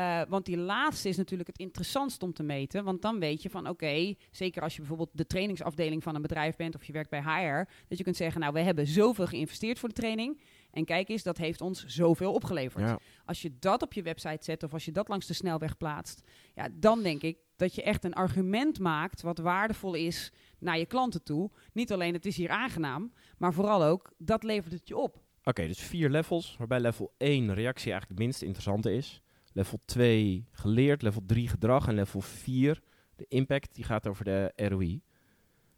Eh, 0.00 0.20
want 0.28 0.44
die 0.44 0.56
laatste 0.56 1.08
is 1.08 1.16
natuurlijk 1.16 1.48
het 1.48 1.58
interessantst 1.58 2.22
om 2.22 2.32
te 2.32 2.42
meten. 2.42 2.84
Want 2.84 3.02
dan 3.02 3.18
weet 3.18 3.42
je 3.42 3.50
van 3.50 3.68
oké, 3.68 4.14
zeker 4.30 4.62
als 4.62 4.72
je 4.72 4.78
bijvoorbeeld 4.78 5.10
de 5.12 5.26
trainingsafdeling 5.26 6.02
van 6.02 6.14
een 6.14 6.22
bedrijf 6.22 6.56
bent 6.56 6.74
of 6.74 6.84
je 6.84 6.92
werkt 6.92 7.10
bij 7.10 7.22
HR, 7.22 7.70
dat 7.88 7.98
je 7.98 8.04
kunt 8.04 8.16
zeggen, 8.16 8.40
nou 8.40 8.52
we 8.52 8.60
hebben 8.60 8.86
zoveel 8.86 9.26
geïnvesteerd 9.26 9.78
voor 9.78 9.88
de 9.88 9.94
training. 9.94 10.40
En 10.70 10.84
kijk 10.84 11.08
eens, 11.08 11.22
dat 11.22 11.38
heeft 11.38 11.60
ons 11.60 11.84
zoveel 11.84 12.32
opgeleverd. 12.32 12.88
Ja. 12.88 12.98
Als 13.24 13.42
je 13.42 13.52
dat 13.58 13.82
op 13.82 13.92
je 13.92 14.02
website 14.02 14.44
zet 14.44 14.62
of 14.62 14.72
als 14.72 14.84
je 14.84 14.92
dat 14.92 15.08
langs 15.08 15.26
de 15.26 15.34
snelweg 15.34 15.76
plaatst, 15.76 16.22
ja, 16.54 16.68
dan 16.72 17.02
denk 17.02 17.22
ik 17.22 17.38
dat 17.56 17.74
je 17.74 17.82
echt 17.82 18.04
een 18.04 18.14
argument 18.14 18.78
maakt 18.78 19.22
wat 19.22 19.38
waardevol 19.38 19.94
is 19.94 20.32
naar 20.58 20.78
je 20.78 20.86
klanten 20.86 21.22
toe. 21.22 21.50
Niet 21.72 21.92
alleen 21.92 22.14
het 22.14 22.26
is 22.26 22.36
hier 22.36 22.50
aangenaam, 22.50 23.12
maar 23.38 23.52
vooral 23.52 23.84
ook 23.84 24.12
dat 24.18 24.42
levert 24.42 24.72
het 24.72 24.88
je 24.88 24.96
op. 24.96 25.22
Oké, 25.44 25.66
dus 25.66 25.80
vier 25.80 26.10
levels, 26.10 26.56
waarbij 26.58 26.80
level 26.80 27.14
1 27.16 27.54
reactie 27.54 27.90
eigenlijk 27.90 28.08
het 28.10 28.18
minst 28.18 28.42
interessante 28.42 28.92
is. 28.92 29.22
Level 29.52 29.78
2 29.84 30.46
geleerd, 30.50 31.02
level 31.02 31.22
3 31.26 31.48
gedrag 31.48 31.88
en 31.88 31.94
level 31.94 32.20
4 32.20 32.82
de 33.16 33.26
impact, 33.28 33.74
die 33.74 33.84
gaat 33.84 34.06
over 34.06 34.24
de 34.24 34.52
ROI. 34.56 35.02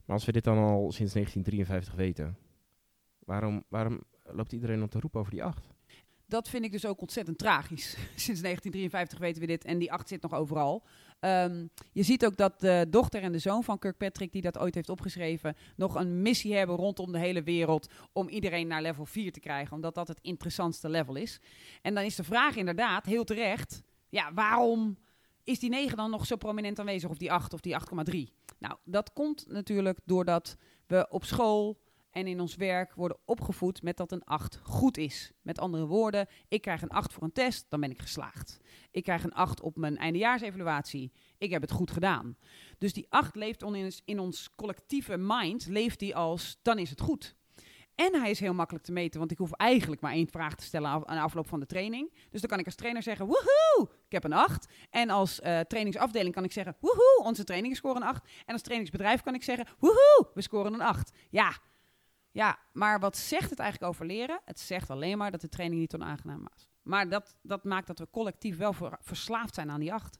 Maar 0.05 0.17
als 0.17 0.25
we 0.25 0.33
dit 0.33 0.45
dan 0.45 0.59
al 0.59 0.93
sinds 0.93 1.13
1953 1.13 1.95
weten, 1.95 2.37
waarom, 3.19 3.65
waarom 3.69 4.03
loopt 4.25 4.53
iedereen 4.53 4.79
dan 4.79 4.89
te 4.89 5.01
roepen 5.01 5.21
over 5.21 5.33
die 5.33 5.45
8? 5.45 5.75
Dat 6.33 6.49
vind 6.49 6.65
ik 6.65 6.73
dus 6.73 6.87
ook 6.87 7.01
ontzettend 7.01 7.39
tragisch. 7.39 7.89
Sinds 8.27 8.41
1953 8.41 9.19
weten 9.19 9.41
we 9.41 9.47
dit 9.47 9.65
en 9.65 9.79
die 9.79 9.93
acht 9.93 10.09
zit 10.09 10.23
nog 10.23 10.35
overal. 10.35 10.85
Ehm, 11.21 11.67
je 11.93 12.03
ziet 12.03 12.25
ook 12.25 12.37
dat 12.37 12.61
de 12.61 12.87
dochter 12.91 13.23
en 13.23 13.33
de 13.33 13.39
zoon 13.39 13.65
van 13.65 13.79
Kirkpatrick, 13.79 14.33
die 14.33 14.43
dat 14.43 14.59
ooit 14.59 14.75
heeft 14.75 14.89
opgeschreven, 14.89 15.57
nog 15.77 15.95
een 15.95 16.23
missie 16.23 16.55
hebben 16.55 16.77
rondom 16.77 17.13
de 17.13 17.19
hele 17.19 17.43
wereld 17.43 17.89
om 18.13 18.29
iedereen 18.29 18.67
naar 18.67 18.83
level 18.83 19.07
4 19.07 19.33
te 19.33 19.41
krijgen, 19.41 19.75
omdat 19.75 19.95
dat 19.95 20.09
het 20.09 20.19
interessantste 20.23 20.89
level 20.89 21.15
is. 21.15 21.41
En 21.83 21.95
dan 21.95 22.05
is 22.05 22.17
de 22.17 22.25
vraag 22.25 22.57
inderdaad, 22.57 23.07
heel 23.07 23.25
terecht, 23.25 23.83
ja, 24.09 24.35
waarom 24.35 24.99
is 25.45 25.59
die 25.59 25.71
9 25.71 25.97
dan 25.97 26.11
nog 26.11 26.27
zo 26.27 26.37
prominent 26.37 26.79
aanwezig, 26.79 27.11
of 27.11 27.17
die 27.17 27.33
8 27.33 27.53
of 27.53 27.61
die 27.61 27.75
8,3? 27.75 28.33
Nou, 28.59 28.77
dat 28.85 29.13
komt 29.13 29.45
natuurlijk 29.49 29.99
doordat 30.05 30.57
we 30.87 31.07
op 31.11 31.25
school 31.25 31.82
en 32.13 32.27
in 32.27 32.41
ons 32.41 32.57
werk 32.57 32.95
worden 32.95 33.19
opgevoed 33.25 33.83
met 33.83 33.97
dat 33.97 34.13
een 34.13 34.25
8 34.25 34.61
goed 34.63 34.97
is. 34.97 35.33
Met 35.43 35.59
andere 35.59 35.87
woorden, 35.87 36.27
ik 36.49 36.63
krijg 36.63 36.83
een 36.83 36.89
8 36.89 37.13
voor 37.13 37.23
een 37.23 37.33
test, 37.33 37.67
dan 37.69 37.81
ben 37.81 37.91
ik 37.91 38.01
geslaagd. 38.01 38.61
Ik 38.91 39.03
krijg 39.03 39.25
een 39.25 39.33
8 39.33 39.61
op 39.61 39.77
mijn 39.77 39.97
eindejaarsevaluatie, 39.97 41.13
ik 41.39 41.51
heb 41.51 41.63
het 41.63 41.71
goed 41.71 41.91
gedaan. 41.91 42.37
Dus 42.79 42.93
die 42.93 43.07
8 43.09 43.35
leeft 43.35 43.63
in 43.63 43.75
ons, 43.75 44.03
in 44.05 44.19
ons 44.19 44.51
collectieve 44.57 45.17
mind, 45.17 45.67
leeft 45.67 45.99
die 45.99 46.17
als, 46.17 46.59
dan 46.63 46.79
is 46.79 46.91
het 46.91 47.01
goed. 47.01 47.37
En 47.95 48.21
hij 48.21 48.31
is 48.31 48.41
heel 48.41 48.55
makkelijk 48.55 48.85
te 48.85 48.93
meten, 48.93 49.19
want 49.19 49.31
ik 49.31 49.39
hoef 49.39 49.53
eigenlijk 49.53 50.01
maar 50.01 50.13
één 50.13 50.29
vraag 50.29 50.55
te 50.55 50.65
stellen 50.65 50.91
aan 50.91 51.17
de 51.17 51.23
afloop 51.23 51.49
van 51.49 51.61
de 51.61 51.67
training. 51.67 52.13
Dus 52.31 52.41
dan 52.41 52.51
kan 52.51 52.59
ik 52.59 52.67
als 52.67 52.75
trainer 52.75 53.03
zeggen, 53.03 53.27
woehoe, 53.27 53.89
ik 54.07 54.13
heb 54.13 54.25
een 54.25 54.33
8. 54.33 54.73
En 54.91 55.11
als 55.11 55.41
eh, 55.41 55.61
trainingsafdeling 55.61 56.35
kan 56.35 56.45
ik 56.45 56.53
zeggen, 56.53 56.77
woehoe, 56.81 57.23
onze 57.25 57.45
trainingen 57.45 57.77
scoren 57.77 58.03
een 58.03 58.09
8. 58.09 58.29
En 58.47 58.53
als 58.53 58.63
trainingsbedrijf 58.63 59.23
kan 59.23 59.35
ik 59.35 59.43
zeggen, 59.43 59.67
woehoe, 59.79 60.31
we 60.35 60.43
scoren 60.43 60.73
een 60.73 60.81
8. 60.81 61.13
Ja, 61.31 61.59
ja, 62.33 62.59
maar 62.73 63.01
wat 63.01 63.17
zegt 63.17 63.51
het 63.51 63.59
eigenlijk 63.59 63.93
over 63.93 64.07
leren? 64.07 64.41
Het 64.45 64.61
zegt 64.61 64.91
alleen 64.91 65.19
maar 65.19 65.31
dat 65.31 65.41
de 65.41 65.49
training 65.49 65.81
niet 65.81 65.95
onaangenaam 65.95 66.43
was. 66.53 66.69
Maar 66.83 67.09
dat, 67.09 67.37
dat 67.43 67.65
maakt 67.65 67.87
dat 67.87 67.99
we 67.99 68.09
collectief 68.11 68.57
wel 68.57 68.73
ver- 68.73 68.99
verslaafd 69.01 69.55
zijn 69.55 69.71
aan 69.71 69.81
die 69.81 69.93
8. 69.93 70.19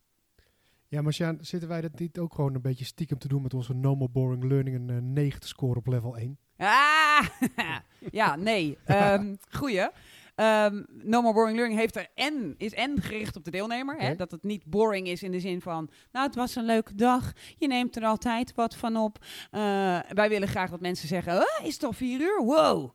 Ja, 0.89 1.03
maar 1.03 1.13
Sjaan, 1.13 1.39
zitten 1.41 1.69
wij 1.69 1.81
dat 1.81 1.99
niet 1.99 2.19
ook 2.19 2.35
gewoon 2.35 2.55
een 2.55 2.61
beetje 2.63 2.85
stiekem 2.85 3.19
te 3.19 3.29
doen 3.29 3.43
met 3.43 3.55
onze 3.55 3.75
No 3.75 3.95
More 3.95 4.11
Boring 4.11 4.45
Learning 4.45 4.77
een 4.77 4.91
eh, 4.91 4.97
9 5.03 5.41
te 5.41 5.47
scoren 5.49 5.77
op 5.77 5.87
level 5.87 6.17
1? 6.17 6.39
Ah, 6.57 7.27
ja, 8.11 8.37
nee. 8.37 8.79
Ehm 8.85 9.35
goeie. 9.51 9.89
Ehm 10.35 10.83
no 10.87 11.23
More 11.23 11.35
Boring 11.35 11.57
Learning 11.57 11.81
heeft 11.81 11.97
er 11.97 12.07
en, 12.15 12.55
is 12.59 12.73
en 12.75 13.03
gericht 13.03 13.37
op 13.37 13.45
de 13.45 13.51
deelnemer. 13.51 13.97
Hè? 13.97 14.17
Dat 14.17 14.31
het 14.31 14.43
niet 14.43 14.65
boring 14.65 15.07
is 15.07 15.23
in 15.23 15.31
de 15.33 15.41
zin 15.41 15.61
van... 15.61 15.91
Nou, 16.13 16.27
het 16.27 16.35
was 16.35 16.55
een 16.55 16.65
leuke 16.65 16.95
dag. 16.95 17.33
Je 17.57 17.67
neemt 17.67 17.97
er 17.97 18.05
altijd 18.05 18.55
wat 18.55 18.77
van 18.77 18.97
op. 18.97 19.19
Eh, 19.51 19.61
wij 20.09 20.29
willen 20.29 20.49
graag 20.49 20.71
dat 20.71 20.81
mensen 20.81 21.09
zeggen... 21.09 21.33
"Ah, 21.33 21.67
is 21.67 21.75
het 21.75 21.85
al 21.85 21.93
vier 21.93 22.21
uur? 22.21 22.43
Wow. 22.45 22.91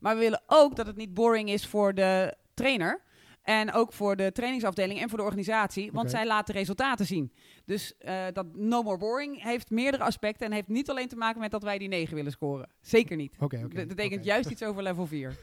Maar 0.00 0.14
we 0.14 0.20
willen 0.20 0.42
ook 0.46 0.76
dat 0.76 0.86
het 0.86 0.96
niet 0.96 1.14
boring 1.14 1.48
is 1.50 1.66
voor 1.66 1.94
de 1.94 2.34
trainer... 2.54 3.04
En 3.42 3.72
ook 3.72 3.92
voor 3.92 4.16
de 4.16 4.32
trainingsafdeling 4.32 5.00
en 5.00 5.08
voor 5.08 5.18
de 5.18 5.24
organisatie. 5.24 5.92
Want 5.92 6.10
zij 6.10 6.26
laten 6.26 6.54
resultaten 6.54 7.06
zien. 7.06 7.32
Dus 7.64 7.96
eh, 7.98 8.24
dat 8.32 8.46
no 8.54 8.82
more 8.82 8.98
boring 8.98 9.42
heeft 9.42 9.70
meerdere 9.70 10.02
aspecten. 10.02 10.46
En 10.46 10.52
heeft 10.52 10.68
niet 10.68 10.90
alleen 10.90 11.08
te 11.08 11.16
maken 11.16 11.40
met 11.40 11.50
dat 11.50 11.62
wij 11.62 11.78
die 11.78 11.88
9 11.88 12.14
willen 12.14 12.32
scoren. 12.32 12.68
Zeker 12.80 13.16
niet. 13.16 13.36
Oké, 13.38 13.62
oké. 13.64 13.74
Dat 13.74 13.88
betekent 13.88 14.24
juist 14.24 14.50
iets 14.50 14.62
over 14.62 14.82
level 14.82 15.06
4. 15.06 15.36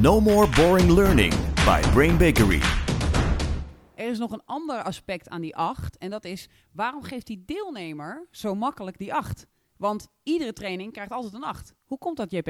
No 0.00 0.20
more 0.20 0.48
boring 0.48 0.90
learning 0.90 1.34
by 1.54 1.80
Brain 1.92 2.18
Bakery. 2.18 2.60
Er 3.94 4.10
is 4.10 4.18
nog 4.18 4.32
een 4.32 4.42
ander 4.44 4.82
aspect 4.82 5.28
aan 5.28 5.40
die 5.40 5.56
8. 5.56 5.98
En 5.98 6.10
dat 6.10 6.24
is, 6.24 6.48
waarom 6.72 7.02
geeft 7.02 7.26
die 7.26 7.42
deelnemer 7.46 8.26
zo 8.30 8.54
makkelijk 8.54 8.98
die 8.98 9.14
8? 9.14 9.46
Want 9.76 10.08
iedere 10.22 10.52
training 10.52 10.92
krijgt 10.92 11.12
altijd 11.12 11.34
een 11.34 11.44
8. 11.44 11.74
Hoe 11.84 11.98
komt 11.98 12.16
dat, 12.16 12.30
JP? 12.30 12.46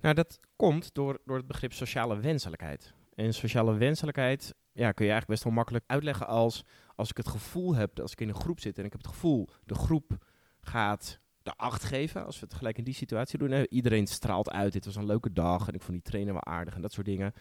Nou, 0.00 0.14
dat 0.14 0.40
komt 0.56 0.94
door, 0.94 1.18
door 1.24 1.36
het 1.36 1.46
begrip 1.46 1.72
sociale 1.72 2.20
wenselijkheid. 2.20 2.94
En 3.14 3.34
sociale 3.34 3.74
wenselijkheid 3.74 4.54
ja, 4.72 4.92
kun 4.92 5.04
je 5.04 5.10
eigenlijk 5.10 5.26
best 5.26 5.44
wel 5.44 5.52
makkelijk 5.52 5.84
uitleggen 5.86 6.26
als... 6.26 6.64
als 6.94 7.10
ik 7.10 7.16
het 7.16 7.28
gevoel 7.28 7.74
heb, 7.74 7.94
dat 7.94 8.02
als 8.02 8.12
ik 8.12 8.20
in 8.20 8.28
een 8.28 8.34
groep 8.34 8.60
zit 8.60 8.78
en 8.78 8.84
ik 8.84 8.92
heb 8.92 9.00
het 9.02 9.10
gevoel... 9.10 9.48
de 9.64 9.74
groep 9.74 10.16
gaat 10.60 11.20
de 11.50 11.56
acht 11.56 11.84
geven, 11.84 12.26
als 12.26 12.40
we 12.40 12.46
het 12.46 12.54
gelijk 12.54 12.78
in 12.78 12.84
die 12.84 12.94
situatie 12.94 13.38
doen. 13.38 13.50
Hè. 13.50 13.68
Iedereen 13.68 14.06
straalt 14.06 14.50
uit, 14.50 14.72
dit 14.72 14.84
was 14.84 14.96
een 14.96 15.06
leuke 15.06 15.32
dag 15.32 15.68
en 15.68 15.74
ik 15.74 15.82
vond 15.82 15.92
die 15.92 16.10
trainer 16.10 16.32
wel 16.32 16.44
aardig 16.44 16.74
en 16.74 16.82
dat 16.82 16.92
soort 16.92 17.06
dingen. 17.06 17.32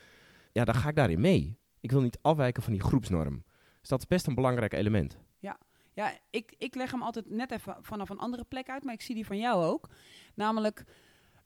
Ja, 0.51 0.66
dan 0.66 0.75
ga 0.75 0.89
ik 0.89 0.96
daarin 0.96 1.22
mee. 1.22 1.58
Ik 1.80 1.92
wil 1.92 2.01
niet 2.01 2.20
afwijken 2.22 2.63
van 2.63 2.74
die 2.74 2.82
groepsnorm. 2.82 3.44
Dus 3.80 3.89
dat 3.89 4.00
is 4.00 4.08
best 4.08 4.28
een 4.28 4.36
belangrijk 4.36 4.74
element. 4.74 5.18
Ja, 6.00 6.18
ik, 6.30 6.56
ik 6.58 6.75
leg 6.75 6.92
hem 6.92 7.01
altijd 7.01 7.30
net 7.30 7.51
even 7.51 7.78
vanaf 7.82 8.10
een 8.10 8.20
andere 8.20 8.44
plek 8.44 8.70
uit, 8.70 8.84
maar 8.84 8.94
ik 8.94 9.01
zie 9.01 9.16
die 9.16 9.25
van 9.25 9.38
jou 9.38 9.63
ook. 9.63 9.89
Namelijk, 10.34 10.84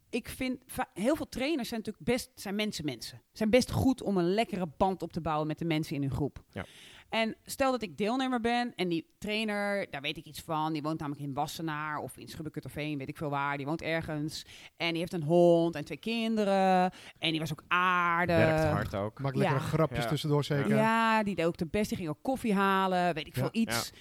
ik 0.09 0.29
vind 0.29 0.63
heel 0.93 1.15
veel 1.15 1.29
trainers 1.29 1.69
zijn 1.69 1.79
natuurlijk 1.79 2.05
best 2.05 2.31
zijn 2.35 2.55
mensen 2.55 2.85
mensen. 2.85 3.21
Zijn 3.31 3.49
best 3.49 3.71
goed 3.71 4.01
om 4.01 4.17
een 4.17 4.33
lekkere 4.33 4.67
band 4.77 5.01
op 5.01 5.13
te 5.13 5.21
bouwen 5.21 5.47
met 5.47 5.57
de 5.57 5.65
mensen 5.65 5.95
in 5.95 6.01
hun 6.01 6.11
groep. 6.11 6.43
Ja. 6.49 6.65
En 7.13 7.35
stel 7.45 7.71
dat 7.71 7.81
ik 7.81 7.97
deelnemer 7.97 8.39
ben 8.39 8.73
en 8.75 8.89
die 8.89 9.07
trainer, 9.17 9.87
daar 9.89 10.01
weet 10.01 10.17
ik 10.17 10.25
iets 10.25 10.41
van. 10.41 10.73
Die 10.73 10.81
woont 10.81 10.99
namelijk 10.99 11.23
in 11.25 11.33
Wassenaar 11.33 11.97
of 11.97 12.17
in 12.17 12.27
Schubbekutterveen, 12.27 12.97
weet 12.97 13.09
ik 13.09 13.17
veel 13.17 13.29
waar. 13.29 13.57
Die 13.57 13.65
woont 13.65 13.81
ergens 13.81 14.45
en 14.77 14.89
die 14.89 14.97
heeft 14.99 15.13
een 15.13 15.23
hond 15.23 15.75
en 15.75 15.85
twee 15.85 15.97
kinderen. 15.97 16.91
En 17.19 17.31
die 17.31 17.39
was 17.39 17.51
ook 17.51 17.63
aardig. 17.67 18.35
Werkt 18.37 18.63
hard 18.63 18.95
ook. 18.95 19.19
Maak 19.19 19.35
lekkere 19.35 19.59
Ja. 19.59 19.65
grapjes 19.65 20.03
Ja. 20.03 20.09
tussendoor 20.09 20.43
zeker. 20.43 20.75
Ja, 20.75 21.23
die 21.23 21.35
deed 21.35 21.45
ook 21.45 21.57
de 21.57 21.65
best. 21.67 21.89
Die 21.89 21.97
ging 21.97 22.09
ook 22.09 22.19
koffie 22.21 22.53
halen, 22.53 23.13
weet 23.13 23.27
ik 23.27 23.35
Ja. 23.35 23.41
veel 23.41 23.61
iets. 23.61 23.91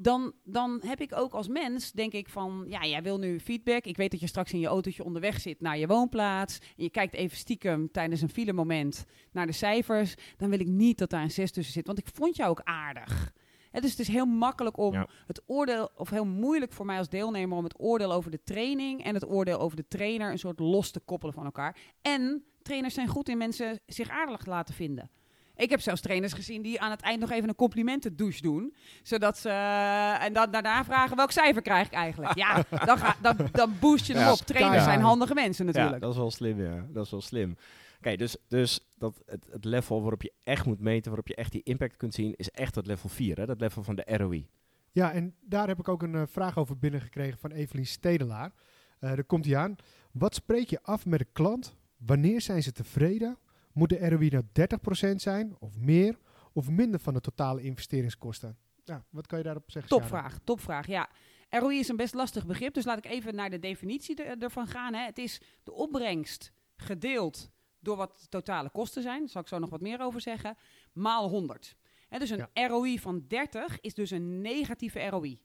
Dan, 0.00 0.32
dan 0.44 0.80
heb 0.86 1.00
ik 1.00 1.12
ook 1.14 1.32
als 1.32 1.48
mens, 1.48 1.92
denk 1.92 2.12
ik 2.12 2.28
van, 2.28 2.64
ja, 2.68 2.84
jij 2.86 3.02
wil 3.02 3.18
nu 3.18 3.40
feedback. 3.40 3.84
Ik 3.84 3.96
weet 3.96 4.10
dat 4.10 4.20
je 4.20 4.26
straks 4.26 4.52
in 4.52 4.58
je 4.60 4.66
autootje 4.66 5.04
onderweg 5.04 5.40
zit 5.40 5.60
naar 5.60 5.78
je 5.78 5.86
woonplaats. 5.86 6.58
En 6.58 6.82
je 6.82 6.90
kijkt 6.90 7.14
even 7.14 7.36
stiekem 7.36 7.90
tijdens 7.90 8.20
een 8.20 8.28
file 8.28 8.52
moment 8.52 9.04
naar 9.32 9.46
de 9.46 9.52
cijfers. 9.52 10.14
Dan 10.36 10.50
wil 10.50 10.60
ik 10.60 10.66
niet 10.66 10.98
dat 10.98 11.10
daar 11.10 11.22
een 11.22 11.30
6 11.30 11.52
tussen 11.52 11.72
zit, 11.74 11.86
want 11.86 11.98
ik 11.98 12.08
vond 12.14 12.36
jou 12.36 12.50
ook 12.50 12.60
aardig. 12.64 13.32
Dus 13.70 13.90
het 13.90 13.98
is 14.00 14.08
heel 14.08 14.26
makkelijk 14.26 14.76
om 14.76 14.92
Ja. 14.92 15.08
het 15.26 15.42
oordeel, 15.46 15.90
of 15.96 16.10
heel 16.10 16.26
moeilijk 16.26 16.72
voor 16.72 16.86
mij 16.86 16.98
als 16.98 17.08
deelnemer 17.08 17.56
om 17.58 17.64
het 17.64 17.80
oordeel 17.80 18.12
over 18.12 18.30
de 18.30 18.42
training 18.44 19.04
en 19.04 19.14
het 19.14 19.28
oordeel 19.28 19.58
over 19.58 19.76
de 19.76 19.88
trainer 19.88 20.30
een 20.30 20.38
soort 20.38 20.58
los 20.58 20.90
te 20.90 21.00
koppelen 21.00 21.34
van 21.34 21.44
elkaar. 21.44 21.76
En 22.02 22.44
trainers 22.62 22.94
zijn 22.94 23.08
goed 23.08 23.28
in 23.28 23.38
mensen 23.38 23.80
zich 23.86 24.08
aardig 24.08 24.46
laten 24.46 24.74
vinden. 24.74 25.10
Ik 25.58 25.70
heb 25.70 25.80
zelfs 25.80 26.00
trainers 26.00 26.32
gezien 26.32 26.62
die 26.62 26.80
aan 26.80 26.90
het 26.90 27.00
eind 27.00 27.20
nog 27.20 27.30
even 27.30 27.48
een 27.48 27.54
complimentendouche 27.54 28.42
doen. 28.42 28.74
Zodat 29.02 29.38
ze. 29.38 29.48
eh, 29.48 30.24
en 30.24 30.32
dan 30.32 30.50
daarna 30.50 30.84
vragen 30.84 31.16
welk 31.16 31.30
cijfer 31.30 31.62
krijg 31.62 31.86
ik 31.86 31.92
eigenlijk. 31.92 32.34
Ja, 32.34 32.64
dan, 32.84 32.98
ga, 32.98 33.16
dan, 33.22 33.36
dan 33.52 33.72
boost 33.80 34.06
je 34.06 34.12
hem 34.12 34.22
Ja, 34.22 34.32
op. 34.32 34.38
Trainers 34.38 34.84
zijn 34.84 35.00
handige 35.00 35.34
mensen 35.34 35.66
natuurlijk. 35.66 35.94
Ja, 35.94 36.00
dat 36.00 36.10
is 36.10 36.16
wel 36.16 36.30
slim, 36.30 36.60
ja. 36.62 36.86
Dat 36.90 37.04
is 37.04 37.10
wel 37.10 37.20
slim. 37.20 37.56
Oké, 37.98 38.16
dus, 38.16 38.36
dus 38.48 38.80
dat 38.98 39.22
het, 39.26 39.46
het 39.50 39.64
level 39.64 40.00
waarop 40.00 40.22
je 40.22 40.32
echt 40.44 40.66
moet 40.66 40.80
meten, 40.80 41.06
waarop 41.06 41.28
je 41.28 41.34
echt 41.34 41.52
die 41.52 41.62
impact 41.64 41.96
kunt 41.96 42.14
zien, 42.14 42.34
is 42.36 42.50
echt 42.50 42.74
dat 42.74 42.86
level 42.86 43.08
4, 43.08 43.36
hè? 43.36 43.46
dat 43.46 43.60
level 43.60 43.82
van 43.82 43.94
de 43.94 44.16
ROI. 44.16 44.48
Ja, 44.92 45.12
en 45.12 45.34
daar 45.40 45.68
heb 45.68 45.78
ik 45.78 45.88
ook 45.88 46.02
een 46.02 46.14
eh, 46.14 46.22
vraag 46.26 46.58
over 46.58 46.78
binnengekregen 46.78 47.38
van 47.38 47.50
Evelien 47.50 47.86
Stedelaar. 47.86 48.52
Eh 49.00 49.08
daar 49.14 49.24
komt 49.24 49.44
hij 49.44 49.56
aan. 49.56 49.76
Wat 50.12 50.34
spreek 50.34 50.68
je 50.70 50.82
af 50.82 51.06
met 51.06 51.18
de 51.18 51.26
klant? 51.32 51.76
Wanneer 51.96 52.40
zijn 52.40 52.62
ze 52.62 52.72
tevreden? 52.72 53.38
Moet 53.78 53.88
de 53.88 54.08
ROI 54.08 54.28
nou 54.28 54.44
30% 55.12 55.14
zijn 55.14 55.56
of 55.58 55.76
meer 55.76 56.18
of 56.52 56.70
minder 56.70 57.00
van 57.00 57.14
de 57.14 57.20
totale 57.20 57.62
investeringskosten? 57.62 58.56
Ja, 58.84 59.04
wat 59.10 59.26
kan 59.26 59.38
je 59.38 59.44
daarop 59.44 59.70
zeggen? 59.70 59.90
Topvraag, 59.90 60.38
topvraag. 60.44 60.86
Ja. 60.86 61.08
ROI 61.50 61.78
is 61.78 61.88
een 61.88 61.96
best 61.96 62.14
lastig 62.14 62.46
begrip, 62.46 62.74
dus 62.74 62.84
laat 62.84 62.98
ik 62.98 63.06
even 63.06 63.34
naar 63.34 63.50
de 63.50 63.58
definitie 63.58 64.24
er- 64.24 64.42
ervan 64.42 64.66
gaan. 64.66 64.94
Hè. 64.94 65.04
Het 65.04 65.18
is 65.18 65.40
de 65.62 65.72
opbrengst 65.72 66.52
gedeeld 66.76 67.50
door 67.80 67.96
wat 67.96 68.20
de 68.20 68.28
totale 68.28 68.70
kosten 68.70 69.02
zijn. 69.02 69.18
Daar 69.18 69.28
zal 69.28 69.40
ik 69.40 69.48
zo 69.48 69.58
nog 69.58 69.70
wat 69.70 69.80
meer 69.80 70.00
over 70.00 70.20
zeggen. 70.20 70.56
Maal 70.92 71.28
100. 71.28 71.76
Hè, 72.08 72.18
dus 72.18 72.30
een 72.30 72.46
ROI 72.68 72.98
van 72.98 73.24
30 73.28 73.80
is 73.80 73.94
dus 73.94 74.10
een 74.10 74.40
negatieve 74.40 75.06
ROI. 75.08 75.42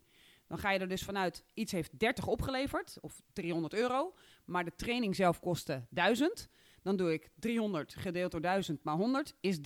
Dan 0.48 0.58
ga 0.58 0.72
je 0.72 0.80
er 0.80 0.90
dus 0.90 1.04
vanuit, 1.04 1.44
iets 1.54 1.72
heeft 1.72 2.00
30 2.00 2.28
opgeleverd, 2.28 2.98
of 3.02 3.22
300 3.34 3.74
euro, 3.74 4.13
maar 4.46 4.63
de 4.66 4.75
training 4.75 5.16
zelf 5.16 5.40
kostte 5.40 5.86
1000. 5.90 6.50
Dan 6.84 6.96
doe 6.96 7.13
ik 7.13 7.30
300 7.40 7.96
gedeeld 7.98 8.32
door 8.32 8.42
1000 8.42 8.84
maal 8.84 8.98
100 8.98 9.36
is 9.40 9.58
30%. 9.58 9.62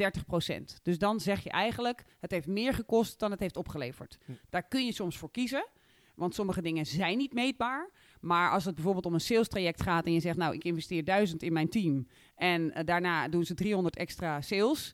Dus 0.83 0.97
dan 0.97 1.19
zeg 1.19 1.43
je 1.43 1.49
eigenlijk, 1.49 2.03
het 2.19 2.31
heeft 2.31 2.47
meer 2.47 2.73
gekost 2.73 3.19
dan 3.19 3.31
het 3.31 3.39
heeft 3.39 3.57
opgeleverd. 3.57 4.17
Hm. 4.25 4.31
Daar 4.49 4.67
kun 4.67 4.85
je 4.85 4.91
soms 4.91 5.17
voor 5.17 5.31
kiezen, 5.31 5.67
want 6.15 6.35
sommige 6.35 6.61
dingen 6.61 6.85
zijn 6.85 7.17
niet 7.17 7.33
meetbaar. 7.33 7.91
Maar 8.21 8.51
als 8.51 8.65
het 8.65 8.75
bijvoorbeeld 8.75 9.05
om 9.05 9.13
een 9.13 9.19
sales 9.19 9.47
traject 9.47 9.81
gaat 9.81 10.05
en 10.05 10.13
je 10.13 10.19
zegt, 10.19 10.37
nou, 10.37 10.53
ik 10.53 10.63
investeer 10.63 11.03
1000 11.03 11.43
in 11.43 11.53
mijn 11.53 11.69
team 11.69 12.07
en 12.35 12.73
eh, 12.73 12.85
daarna 12.85 13.27
doen 13.27 13.45
ze 13.45 13.53
300 13.53 13.95
extra 13.95 14.41
sales, 14.41 14.93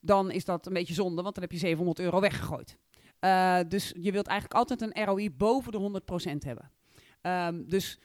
dan 0.00 0.30
is 0.30 0.44
dat 0.44 0.66
een 0.66 0.72
beetje 0.72 0.94
zonde, 0.94 1.22
want 1.22 1.34
dan 1.34 1.42
heb 1.42 1.52
je 1.52 1.58
700 1.58 1.98
euro 1.98 2.20
weggegooid. 2.20 2.78
Eh, 3.18 3.58
dus 3.68 3.92
je 4.00 4.12
wilt 4.12 4.26
eigenlijk 4.26 4.58
altijd 4.58 4.80
een 4.80 5.04
ROI 5.04 5.30
boven 5.30 5.72
de 5.72 5.78
100% 5.78 6.44
hebben. 6.44 6.70
Ehm, 7.20 7.64
dus 7.66 7.98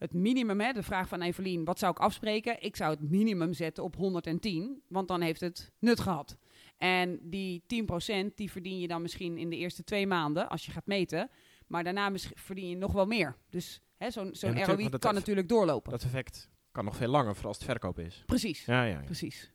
het 0.00 0.12
minimum, 0.12 0.60
hè, 0.60 0.72
de 0.72 0.82
vraag 0.82 1.08
van 1.08 1.22
Evelien, 1.22 1.64
wat 1.64 1.78
zou 1.78 1.92
ik 1.92 1.98
afspreken? 1.98 2.62
Ik 2.62 2.76
zou 2.76 2.90
het 2.90 3.10
minimum 3.10 3.52
zetten 3.52 3.84
op 3.84 3.96
110, 3.96 4.82
want 4.88 5.08
dan 5.08 5.20
heeft 5.20 5.40
het 5.40 5.72
nut 5.78 6.00
gehad. 6.00 6.36
En 6.78 7.18
die 7.22 7.62
10% 7.66 8.34
die 8.34 8.50
verdien 8.50 8.78
je 8.78 8.88
dan 8.88 9.02
misschien 9.02 9.38
in 9.38 9.50
de 9.50 9.56
eerste 9.56 9.84
twee 9.84 10.06
maanden, 10.06 10.48
als 10.48 10.66
je 10.66 10.72
gaat 10.72 10.86
meten. 10.86 11.30
Maar 11.66 11.84
daarna 11.84 12.10
verdien 12.34 12.68
je 12.68 12.76
nog 12.76 12.92
wel 12.92 13.06
meer. 13.06 13.36
Dus 13.50 13.80
hè, 13.96 14.10
zo'n 14.10 14.28
zo'n 14.32 14.64
ROI 14.64 14.88
dat 14.88 15.00
kan 15.00 15.14
natuurlijk 15.14 15.48
doorlopen. 15.48 15.90
Dat 15.90 16.02
effect 16.02 16.50
kan 16.72 16.84
nog 16.84 16.96
veel 16.96 17.08
langer, 17.08 17.32
vooral 17.32 17.48
als 17.48 17.58
het 17.58 17.66
verkoop 17.66 17.98
is. 17.98 18.22
Precies, 18.26 18.64
Ja, 18.64 18.84
ja, 18.84 18.98
ja. 18.98 19.04
precies. 19.04 19.52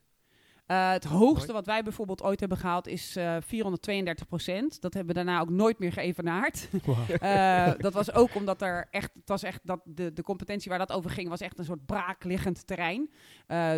Uh, 0.68 0.92
het 0.92 1.04
hoogste 1.04 1.54
wat 1.54 1.66
wij 1.66 1.84
bijvoorbeeld 1.84 2.24
ooit 2.24 2.40
hebben 2.40 2.58
gehaald 2.58 2.88
is 2.88 3.18
uh, 3.18 3.38
432 3.40 4.28
procent. 4.28 4.82
Dat 4.82 4.94
hebben 4.94 5.16
we 5.16 5.24
daarna 5.24 5.42
ook 5.42 5.50
nooit 5.50 5.80
meer 5.80 5.92
geëvenaard. 5.92 6.68
Wow. 6.86 7.10
uh, 7.22 7.72
dat 7.78 7.94
was 7.94 8.14
ook 8.14 8.36
omdat 8.36 8.62
er 8.62 8.88
echt, 8.92 9.12
het 9.14 9.30
was 9.30 9.44
echt 9.44 9.60
dat 9.64 9.80
de, 9.84 10.14
de 10.14 10.24
competentie 10.24 10.70
waar 10.70 10.80
dat 10.80 10.92
over 10.92 11.10
ging, 11.10 11.30
was 11.30 11.42
echt 11.42 11.60
een 11.60 11.66
soort 11.66 11.86
braakliggend 11.86 12.68
terrein. 12.68 13.10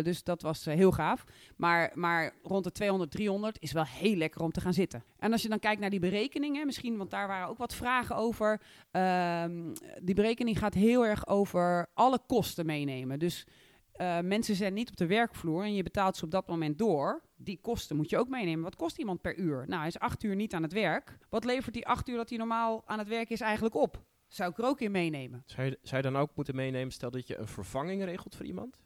dus 0.02 0.22
dat 0.22 0.42
was 0.42 0.64
heel 0.64 0.92
gaaf. 0.92 1.24
Maar, 1.56 1.90
maar 1.94 2.34
rond 2.42 2.64
de 2.64 2.72
200, 2.72 3.10
300 3.10 3.56
is 3.60 3.72
wel 3.72 3.84
heel 3.84 4.16
lekker 4.16 4.40
om 4.40 4.50
te 4.50 4.60
gaan 4.60 4.72
zitten. 4.72 5.04
En 5.18 5.32
als 5.32 5.42
je 5.42 5.48
dan 5.48 5.58
kijkt 5.58 5.80
naar 5.80 5.90
die 5.90 6.00
berekeningen, 6.00 6.66
misschien, 6.66 6.96
want 6.96 7.10
daar 7.10 7.28
waren 7.28 7.48
ook 7.48 7.58
wat 7.58 7.74
vragen 7.74 8.16
over. 8.16 8.60
Ehm, 8.90 9.74
die 10.02 10.14
berekening 10.14 10.58
gaat 10.58 10.74
heel 10.74 11.06
erg 11.06 11.26
over 11.26 11.86
alle 11.94 12.18
kosten 12.26 12.66
meenemen. 12.66 13.18
Dus 13.18 13.46
uh, 14.00 14.20
mensen 14.20 14.54
zijn 14.54 14.74
niet 14.74 14.88
op 14.88 14.96
de 14.96 15.06
werkvloer 15.06 15.62
en 15.62 15.74
je 15.74 15.82
betaalt 15.82 16.16
ze 16.16 16.24
op 16.24 16.30
dat 16.30 16.46
moment 16.46 16.78
door. 16.78 17.22
Die 17.36 17.58
kosten 17.60 17.96
moet 17.96 18.10
je 18.10 18.18
ook 18.18 18.28
meenemen. 18.28 18.64
Wat 18.64 18.76
kost 18.76 18.98
iemand 18.98 19.20
per 19.20 19.36
uur? 19.38 19.64
Nou, 19.66 19.78
hij 19.78 19.88
is 19.88 19.98
acht 19.98 20.22
uur 20.22 20.36
niet 20.36 20.54
aan 20.54 20.62
het 20.62 20.72
werk. 20.72 21.18
Wat 21.28 21.44
levert 21.44 21.74
die 21.74 21.86
acht 21.86 22.08
uur 22.08 22.16
dat 22.16 22.28
hij 22.28 22.38
normaal 22.38 22.82
aan 22.86 22.98
het 22.98 23.08
werk 23.08 23.30
is 23.30 23.40
eigenlijk 23.40 23.74
op? 23.74 24.02
Zou 24.26 24.50
ik 24.50 24.58
er 24.58 24.64
ook 24.64 24.80
in 24.80 24.90
meenemen. 24.90 25.42
Zou 25.46 25.76
je 25.82 26.02
dan 26.02 26.16
ook 26.16 26.30
moeten 26.34 26.54
meenemen, 26.54 26.92
stel 26.92 27.10
dat 27.10 27.26
je 27.26 27.36
een 27.36 27.48
vervanging 27.48 28.04
regelt 28.04 28.36
voor 28.36 28.46
iemand? 28.46 28.78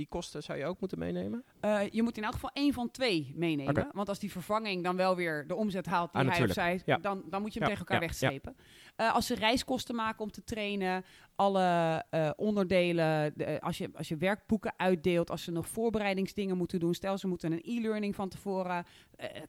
Die 0.00 0.08
kosten 0.08 0.42
zou 0.42 0.58
je 0.58 0.64
ook 0.64 0.80
moeten 0.80 0.98
meenemen? 0.98 1.44
Uh, 1.64 1.80
je 1.90 2.02
moet 2.02 2.16
in 2.16 2.24
elk 2.24 2.32
geval 2.32 2.50
één 2.52 2.72
van 2.72 2.90
twee 2.90 3.32
meenemen. 3.34 3.76
Okay. 3.76 3.90
Want 3.92 4.08
als 4.08 4.18
die 4.18 4.30
vervanging 4.30 4.84
dan 4.84 4.96
wel 4.96 5.16
weer 5.16 5.46
de 5.46 5.54
omzet 5.54 5.86
haalt 5.86 6.12
die 6.12 6.20
ah, 6.22 6.28
hij 6.28 6.44
of 6.44 6.52
zij, 6.52 6.82
ja. 6.84 6.96
dan, 6.96 7.22
dan 7.26 7.42
moet 7.42 7.52
je 7.52 7.58
hem 7.58 7.68
ja, 7.68 7.74
tegen 7.74 7.88
elkaar 7.88 8.02
ja, 8.02 8.06
wegstrepen. 8.06 8.56
Uh, 8.96 9.14
als 9.14 9.26
ze 9.26 9.34
reiskosten 9.34 9.94
maken 9.94 10.20
om 10.20 10.30
te 10.30 10.44
trainen, 10.44 11.04
alle 11.34 12.04
uh, 12.10 12.30
onderdelen, 12.36 13.32
de, 13.36 13.60
als, 13.60 13.78
je, 13.78 13.90
als 13.94 14.08
je 14.08 14.16
werkboeken 14.16 14.74
uitdeelt, 14.76 15.30
als 15.30 15.42
ze 15.42 15.50
nog 15.50 15.68
voorbereidingsdingen 15.68 16.56
moeten 16.56 16.80
doen, 16.80 16.94
stel 16.94 17.18
ze 17.18 17.26
moeten 17.26 17.52
een 17.52 17.62
e-learning 17.64 18.14
van 18.14 18.28
tevoren, 18.28 18.84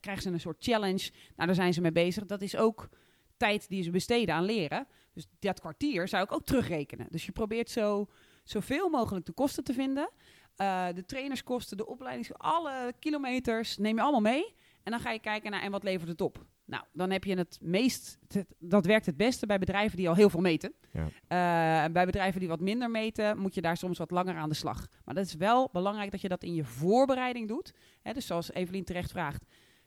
krijgen 0.00 0.22
ze 0.22 0.30
een 0.30 0.40
soort 0.40 0.64
challenge. 0.64 1.10
Nou, 1.36 1.46
daar 1.46 1.54
zijn 1.54 1.74
ze 1.74 1.80
mee 1.80 1.92
bezig. 1.92 2.26
Dat 2.26 2.42
is 2.42 2.56
ook 2.56 2.88
tijd 3.36 3.68
die 3.68 3.82
ze 3.82 3.90
besteden 3.90 4.34
aan 4.34 4.44
leren. 4.44 4.86
Dus 5.12 5.26
dat 5.38 5.60
kwartier 5.60 6.08
zou 6.08 6.24
ik 6.24 6.32
ook 6.32 6.44
terugrekenen. 6.44 7.06
Dus 7.10 7.26
je 7.26 7.32
probeert 7.32 7.70
zo 7.70 8.08
zoveel 8.44 8.88
mogelijk 8.88 9.26
de 9.26 9.32
kosten 9.32 9.64
te 9.64 9.72
vinden. 9.72 10.10
Uh, 10.56 10.86
de 10.94 11.04
trainerskosten, 11.04 11.76
de 11.76 11.86
opleidings, 11.86 12.34
alle 12.34 12.92
kilometers 12.98 13.78
neem 13.78 13.96
je 13.96 14.02
allemaal 14.02 14.20
mee. 14.20 14.54
En 14.82 14.90
dan 14.90 15.00
ga 15.00 15.10
je 15.10 15.18
kijken 15.18 15.50
naar 15.50 15.62
en 15.62 15.70
wat 15.70 15.82
levert 15.82 16.08
het 16.08 16.20
op. 16.20 16.44
Nou, 16.64 16.84
dan 16.92 17.10
heb 17.10 17.24
je 17.24 17.36
het 17.36 17.58
meest, 17.60 18.18
dat 18.58 18.86
werkt 18.86 19.06
het 19.06 19.16
beste 19.16 19.46
bij 19.46 19.58
bedrijven 19.58 19.96
die 19.96 20.08
al 20.08 20.14
heel 20.14 20.30
veel 20.30 20.40
meten. 20.40 20.72
Ja. 20.92 21.04
Uh, 21.86 21.92
bij 21.92 22.06
bedrijven 22.06 22.40
die 22.40 22.48
wat 22.48 22.60
minder 22.60 22.90
meten, 22.90 23.38
moet 23.38 23.54
je 23.54 23.60
daar 23.60 23.76
soms 23.76 23.98
wat 23.98 24.10
langer 24.10 24.36
aan 24.36 24.48
de 24.48 24.54
slag. 24.54 24.86
Maar 25.04 25.14
dat 25.14 25.26
is 25.26 25.34
wel 25.34 25.68
belangrijk 25.72 26.10
dat 26.10 26.20
je 26.20 26.28
dat 26.28 26.42
in 26.42 26.54
je 26.54 26.64
voorbereiding 26.64 27.48
doet. 27.48 27.74
Hè, 28.02 28.12
dus 28.12 28.26
zoals 28.26 28.52
Evelien 28.52 28.84
terecht 28.84 29.10
vraagt, 29.10 29.44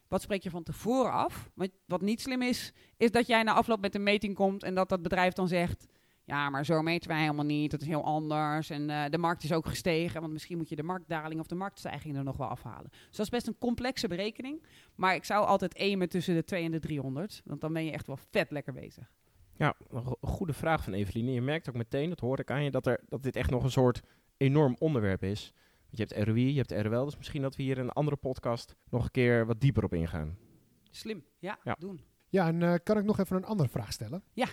wat 0.08 0.22
spreek 0.22 0.44
je 0.44 0.50
van 0.50 0.64
tevoren 0.64 1.12
af? 1.12 1.50
Want 1.54 1.72
wat 1.86 2.02
niet 2.02 2.22
slim 2.22 2.42
is, 2.42 2.74
is 2.98 3.12
dat 3.12 3.28
jij 3.28 3.44
na 3.44 3.54
afloop 3.54 3.82
met 3.82 3.96
een 3.96 4.04
meting 4.04 4.36
komt 4.36 4.64
en 4.64 4.76
dat 4.76 4.90
dat 4.90 5.02
bedrijf 5.02 5.34
dan 5.34 5.48
zegt: 5.48 5.86
ja, 6.26 6.50
maar 6.50 6.66
zo 6.66 6.82
meten 6.82 7.10
wij 7.10 7.20
helemaal 7.20 7.46
niet. 7.46 7.72
Dat 7.72 7.82
is 7.82 7.88
heel 7.88 8.04
anders. 8.04 8.70
En 8.70 8.90
uh, 8.90 9.06
de 9.10 9.18
markt 9.18 9.44
is 9.44 9.54
ook 9.54 9.66
gestegen. 9.66 10.22
Want 10.22 10.34
misschien 10.34 10.58
moet 10.58 10.70
je 10.70 10.76
de 10.76 10.84
marktdaling 10.84 11.40
of 11.40 11.48
de 11.48 11.56
marktstijging 11.56 12.18
er 12.18 12.24
nog 12.24 12.38
wel 12.38 12.48
afhalen. 12.48 12.90
Dus 12.90 13.18
dat 13.18 13.26
is 13.26 13.30
best 13.30 13.48
een 13.48 13.58
complexe 13.58 14.08
berekening. 14.08 14.66
Maar 14.96 15.16
ik 15.16 15.24
zou 15.24 15.46
altijd 15.46 15.80
aimen 15.80 16.10
tussen 16.10 16.36
de 16.36 16.44
2 16.44 16.64
en 16.64 16.72
de 16.72 16.80
300. 16.80 17.42
Want 17.46 17.62
dan 17.62 17.74
ben 17.74 17.86
je 17.86 17.92
echt 17.92 18.08
wel 18.08 18.18
vet 18.32 18.52
lekker 18.52 18.74
bezig. 18.74 19.12
Ja, 19.58 19.76
een 19.90 20.18
goede 20.22 20.54
vraag 20.54 20.84
van 20.84 20.94
Evelien. 20.94 21.32
Je 21.32 21.42
merkt 21.42 21.70
ook 21.70 21.76
meteen, 21.76 22.10
dat 22.10 22.20
hoor 22.20 22.40
ik 22.40 22.52
aan 22.52 22.64
je, 22.64 22.72
dat, 22.72 22.88
er, 22.88 23.00
dat 23.08 23.24
dit 23.24 23.36
echt 23.36 23.50
nog 23.50 23.64
een 23.64 23.72
soort 23.72 24.02
enorm 24.38 24.76
onderwerp 24.80 25.24
is. 25.24 25.54
Want 25.86 26.10
je 26.10 26.16
hebt 26.16 26.28
ROI, 26.28 26.54
je 26.54 26.64
hebt 26.66 26.86
RWL. 26.86 27.06
Dus 27.06 27.18
misschien 27.18 27.42
dat 27.42 27.56
we 27.56 27.64
hier 27.64 27.78
in 27.78 27.84
een 27.84 27.90
andere 27.90 28.18
podcast 28.18 28.76
nog 28.90 29.04
een 29.04 29.12
keer 29.12 29.46
wat 29.46 29.62
dieper 29.62 29.84
op 29.84 29.94
ingaan. 29.94 30.38
Slim, 30.92 31.24
ja, 31.40 31.60
ja. 31.64 31.76
doen. 31.80 32.02
Ja, 32.30 32.48
en 32.48 32.62
uh, 32.62 32.74
kan 32.84 32.98
ik 32.98 33.04
nog 33.04 33.20
even 33.20 33.36
een 33.36 33.46
andere 33.46 33.70
vraag 33.70 33.94
stellen? 33.94 34.24
Ja. 34.34 34.48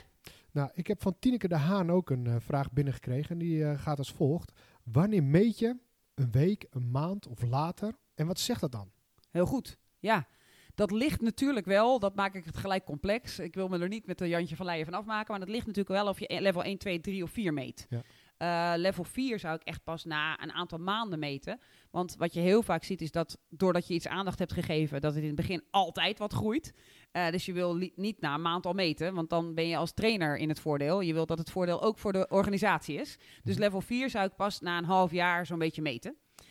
Nou, 0.52 0.70
ik 0.74 0.86
heb 0.86 1.02
van 1.02 1.18
Tineke 1.18 1.48
de 1.48 1.56
Haan 1.56 1.90
ook 1.90 2.10
een 2.10 2.24
uh, 2.24 2.36
vraag 2.38 2.72
binnengekregen. 2.72 3.30
En 3.30 3.38
die 3.38 3.58
uh, 3.58 3.80
gaat 3.80 3.98
als 3.98 4.12
volgt. 4.12 4.52
Wanneer 4.82 5.22
meet 5.22 5.58
je 5.58 5.76
een 6.14 6.30
week, 6.30 6.66
een 6.70 6.90
maand 6.90 7.26
of 7.26 7.42
later? 7.42 7.94
En 8.14 8.26
wat 8.26 8.38
zegt 8.38 8.60
dat 8.60 8.72
dan? 8.72 8.90
Heel 9.30 9.46
goed, 9.46 9.78
ja. 9.98 10.26
Dat 10.74 10.90
ligt 10.90 11.20
natuurlijk 11.20 11.66
wel, 11.66 11.98
dat 11.98 12.14
maak 12.14 12.34
ik 12.34 12.44
het 12.44 12.56
gelijk 12.56 12.84
complex. 12.84 13.38
Ik 13.38 13.54
wil 13.54 13.68
me 13.68 13.78
er 13.78 13.88
niet 13.88 14.06
met 14.06 14.18
de 14.18 14.28
Jantje 14.28 14.56
van 14.56 14.66
Leijen 14.66 14.84
van 14.84 14.94
afmaken. 14.94 15.30
Maar 15.30 15.40
dat 15.40 15.48
ligt 15.48 15.66
natuurlijk 15.66 15.94
wel 15.94 16.08
of 16.08 16.18
je 16.18 16.40
level 16.40 16.62
1, 16.62 16.78
2, 16.78 17.00
3 17.00 17.22
of 17.22 17.30
4 17.30 17.52
meet. 17.52 17.86
Ja. 17.88 18.02
Uh, 18.42 18.72
level 18.76 19.04
4 19.04 19.38
zou 19.38 19.54
ik 19.54 19.62
echt 19.62 19.84
pas 19.84 20.04
na 20.04 20.42
een 20.42 20.52
aantal 20.52 20.78
maanden 20.78 21.18
meten. 21.18 21.60
Want 21.90 22.16
wat 22.18 22.34
je 22.34 22.40
heel 22.40 22.62
vaak 22.62 22.84
ziet 22.84 23.00
is 23.00 23.10
dat 23.10 23.38
doordat 23.48 23.86
je 23.86 23.94
iets 23.94 24.08
aandacht 24.08 24.38
hebt 24.38 24.52
gegeven, 24.52 25.00
dat 25.00 25.12
het 25.12 25.22
in 25.22 25.26
het 25.26 25.36
begin 25.36 25.64
altijd 25.70 26.18
wat 26.18 26.32
groeit. 26.32 26.74
Uh, 27.12 27.30
dus 27.30 27.44
je 27.44 27.52
wil 27.52 27.74
niet 27.94 28.20
na 28.20 28.34
een 28.34 28.42
maand 28.42 28.66
al 28.66 28.72
meten, 28.72 29.14
want 29.14 29.30
dan 29.30 29.54
ben 29.54 29.68
je 29.68 29.76
als 29.76 29.92
trainer 29.92 30.36
in 30.36 30.48
het 30.48 30.60
voordeel. 30.60 31.00
Je 31.00 31.12
wilt 31.12 31.28
dat 31.28 31.38
het 31.38 31.50
voordeel 31.50 31.82
ook 31.82 31.98
voor 31.98 32.12
de 32.12 32.28
organisatie 32.28 33.00
is. 33.00 33.16
Dus 33.42 33.54
mhm. 33.54 33.62
level 33.62 33.80
4 33.80 34.10
zou 34.10 34.26
ik 34.26 34.36
pas 34.36 34.60
na 34.60 34.78
een 34.78 34.84
half 34.84 35.10
jaar 35.10 35.46
zo'n 35.46 35.58
beetje 35.58 35.82
meten. 35.82 36.16
Uh, 36.40 36.48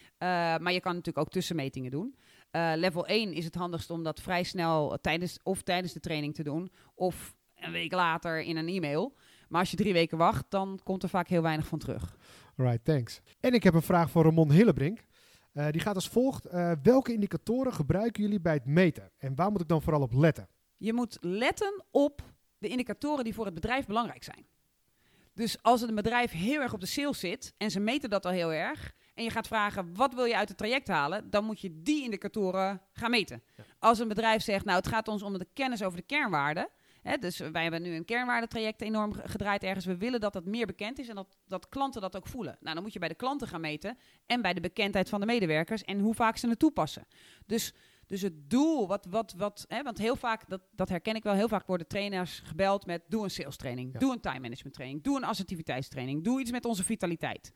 maar 0.58 0.72
je 0.72 0.80
kan 0.80 0.96
natuurlijk 0.96 1.26
ook 1.26 1.34
tussenmetingen 1.34 1.92
doen. 1.92 2.16
Level 2.76 3.06
1 3.06 3.34
is 3.34 3.46
het 3.46 3.56
handigst 3.56 3.90
om 3.90 4.04
dat 4.04 4.22
vrij 4.22 4.44
snel 4.44 4.98
tijdens, 5.02 5.40
of 5.44 5.62
tijdens 5.62 5.94
de 5.94 6.00
training 6.00 6.36
te 6.36 6.44
doen, 6.44 6.72
of 6.96 7.36
een 7.56 7.72
week 7.72 7.92
later 7.92 8.42
in 8.42 8.58
een 8.58 8.68
e-mail. 8.68 9.16
Maar 9.52 9.60
als 9.60 9.72
je 9.72 9.78
drie 9.78 9.94
weken 9.94 10.18
wacht, 10.18 10.46
dan 10.50 10.80
komt 10.84 11.04
er 11.04 11.10
vaak 11.10 11.28
heel 11.28 11.42
weinig 11.42 11.68
van 11.68 11.80
terug. 11.80 12.16
Alright, 12.58 12.86
thanks. 12.86 13.22
En 13.40 13.54
ik 13.54 13.64
heb 13.64 13.74
een 13.74 13.82
vraag 13.82 14.10
voor 14.10 14.24
Ramon 14.24 14.52
Hillebrink. 14.52 15.00
Uh, 15.54 15.70
die 15.70 15.82
gaat 15.82 15.96
als 15.96 16.08
volgt. 16.08 16.46
Uh, 16.46 16.72
welke 16.84 17.14
indicatoren 17.14 17.74
gebruiken 17.74 18.24
jullie 18.24 18.42
bij 18.42 18.54
het 18.54 18.66
meten? 18.66 19.12
En 19.18 19.36
waar 19.36 19.52
moet 19.52 19.62
ik 19.62 19.68
dan 19.68 19.82
vooral 19.82 20.02
op 20.02 20.14
letten? 20.14 20.48
Je 20.78 20.94
moet 20.94 21.18
letten 21.22 21.84
op 21.92 22.22
de 22.58 22.68
indicatoren 22.68 23.24
die 23.24 23.34
voor 23.34 23.46
het 23.46 23.54
bedrijf 23.54 23.86
belangrijk 23.86 24.24
zijn. 24.24 24.46
Dus 25.34 25.64
als 25.64 25.82
een 25.82 25.96
bedrijf 25.96 26.32
heel 26.32 26.62
erg 26.62 26.74
op 26.74 26.80
de 26.80 26.86
sales 26.86 27.20
zit 27.20 27.54
en 27.58 27.72
ze 27.72 27.80
meten 27.80 28.10
dat 28.10 28.26
al 28.26 28.32
heel 28.32 28.54
erg, 28.54 28.94
en 29.14 29.24
je 29.24 29.30
gaat 29.30 29.48
vragen 29.48 29.96
wat 29.96 30.14
wil 30.14 30.26
je 30.26 30.36
uit 30.36 30.50
het 30.50 30.58
traject 30.58 30.88
halen, 30.88 31.30
dan 31.30 31.46
moet 31.46 31.62
je 31.62 31.82
die 31.82 32.04
indicatoren 32.04 32.82
gaan 32.94 33.12
meten. 33.12 33.44
Ja. 33.56 33.64
Als 33.80 34.00
een 34.00 34.08
bedrijf 34.08 34.42
zegt, 34.42 34.66
nou 34.66 34.78
het 34.78 34.88
gaat 34.88 35.08
ons 35.08 35.22
om 35.22 35.38
de 35.38 35.48
kennis 35.54 35.84
over 35.84 35.98
de 35.98 36.06
kernwaarden, 36.06 36.70
Hè, 37.02 37.18
dus 37.18 37.38
wij 37.38 37.62
hebben 37.62 37.82
nu 37.82 37.96
een 37.96 38.06
kernwaardetraject 38.06 38.82
enorm 38.82 39.14
gedraaid 39.14 39.64
ergens. 39.64 39.86
We 39.86 39.98
willen 39.98 40.20
dat 40.20 40.34
dat 40.34 40.46
meer 40.46 40.66
bekend 40.66 41.00
is 41.00 41.08
en 41.08 41.16
dat, 41.16 41.38
dat 41.48 41.70
klanten 41.70 42.02
dat 42.02 42.16
ook 42.16 42.28
voelen. 42.28 42.58
Nou, 42.60 42.74
dan 42.74 42.84
moet 42.84 42.94
je 42.94 43.00
bij 43.00 43.08
de 43.08 43.16
klanten 43.16 43.48
gaan 43.48 43.62
meten 43.62 43.98
en 44.26 44.42
bij 44.42 44.54
de 44.54 44.62
bekendheid 44.62 45.10
van 45.10 45.20
de 45.20 45.26
medewerkers 45.26 45.84
en 45.84 46.00
hoe 46.00 46.14
vaak 46.14 46.38
ze 46.38 46.50
het 46.50 46.60
toepassen. 46.60 47.08
Dus, 47.46 47.74
dus 48.06 48.22
het 48.22 48.50
doel, 48.50 48.88
wat, 48.88 49.06
wat, 49.10 49.34
wat, 49.38 49.66
hè, 49.68 49.84
want 49.84 49.98
heel 49.98 50.16
vaak, 50.16 50.50
dat, 50.50 50.62
dat 50.72 50.90
herken 50.90 51.16
ik 51.16 51.24
wel, 51.24 51.34
heel 51.34 51.48
vaak 51.48 51.68
worden 51.68 51.88
trainers 51.88 52.42
gebeld 52.44 52.86
met 52.86 53.02
doe 53.08 53.24
een 53.24 53.32
sales 53.32 53.58
training, 53.58 53.98
doe 53.98 54.12
een 54.12 54.22
time 54.22 54.40
management 54.40 54.74
training, 54.74 55.04
doe 55.04 55.18
een 55.18 55.24
assertiviteitstraining, 55.24 56.24
doe 56.24 56.40
iets 56.40 56.52
met 56.52 56.66
onze 56.66 56.84
vitaliteit. 56.84 57.54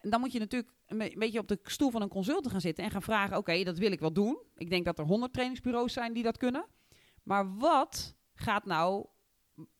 En 0.00 0.10
dan 0.10 0.20
moet 0.20 0.32
je 0.32 0.38
natuurlijk 0.38 0.72
een 0.86 1.12
beetje 1.18 1.38
op 1.38 1.48
de 1.48 1.58
stoel 1.62 1.90
van 1.90 2.02
een 2.02 2.08
consultant 2.08 2.50
gaan 2.50 2.60
zitten 2.60 2.84
en 2.84 2.90
gaan 2.90 3.02
vragen: 3.02 3.36
oké, 3.36 3.62
dat 3.62 3.78
wil 3.78 3.92
ik 3.92 4.00
wel 4.00 4.12
doen. 4.12 4.38
Ik 4.56 4.70
denk 4.70 4.84
dat 4.84 4.98
er 4.98 5.04
honderd 5.04 5.32
trainingsbureaus 5.32 5.92
zijn 5.92 6.12
die 6.12 6.22
dat 6.22 6.36
kunnen. 6.36 6.66
Maar 7.22 7.56
wat 7.56 8.15
gaat 8.36 8.64
nou 8.64 9.06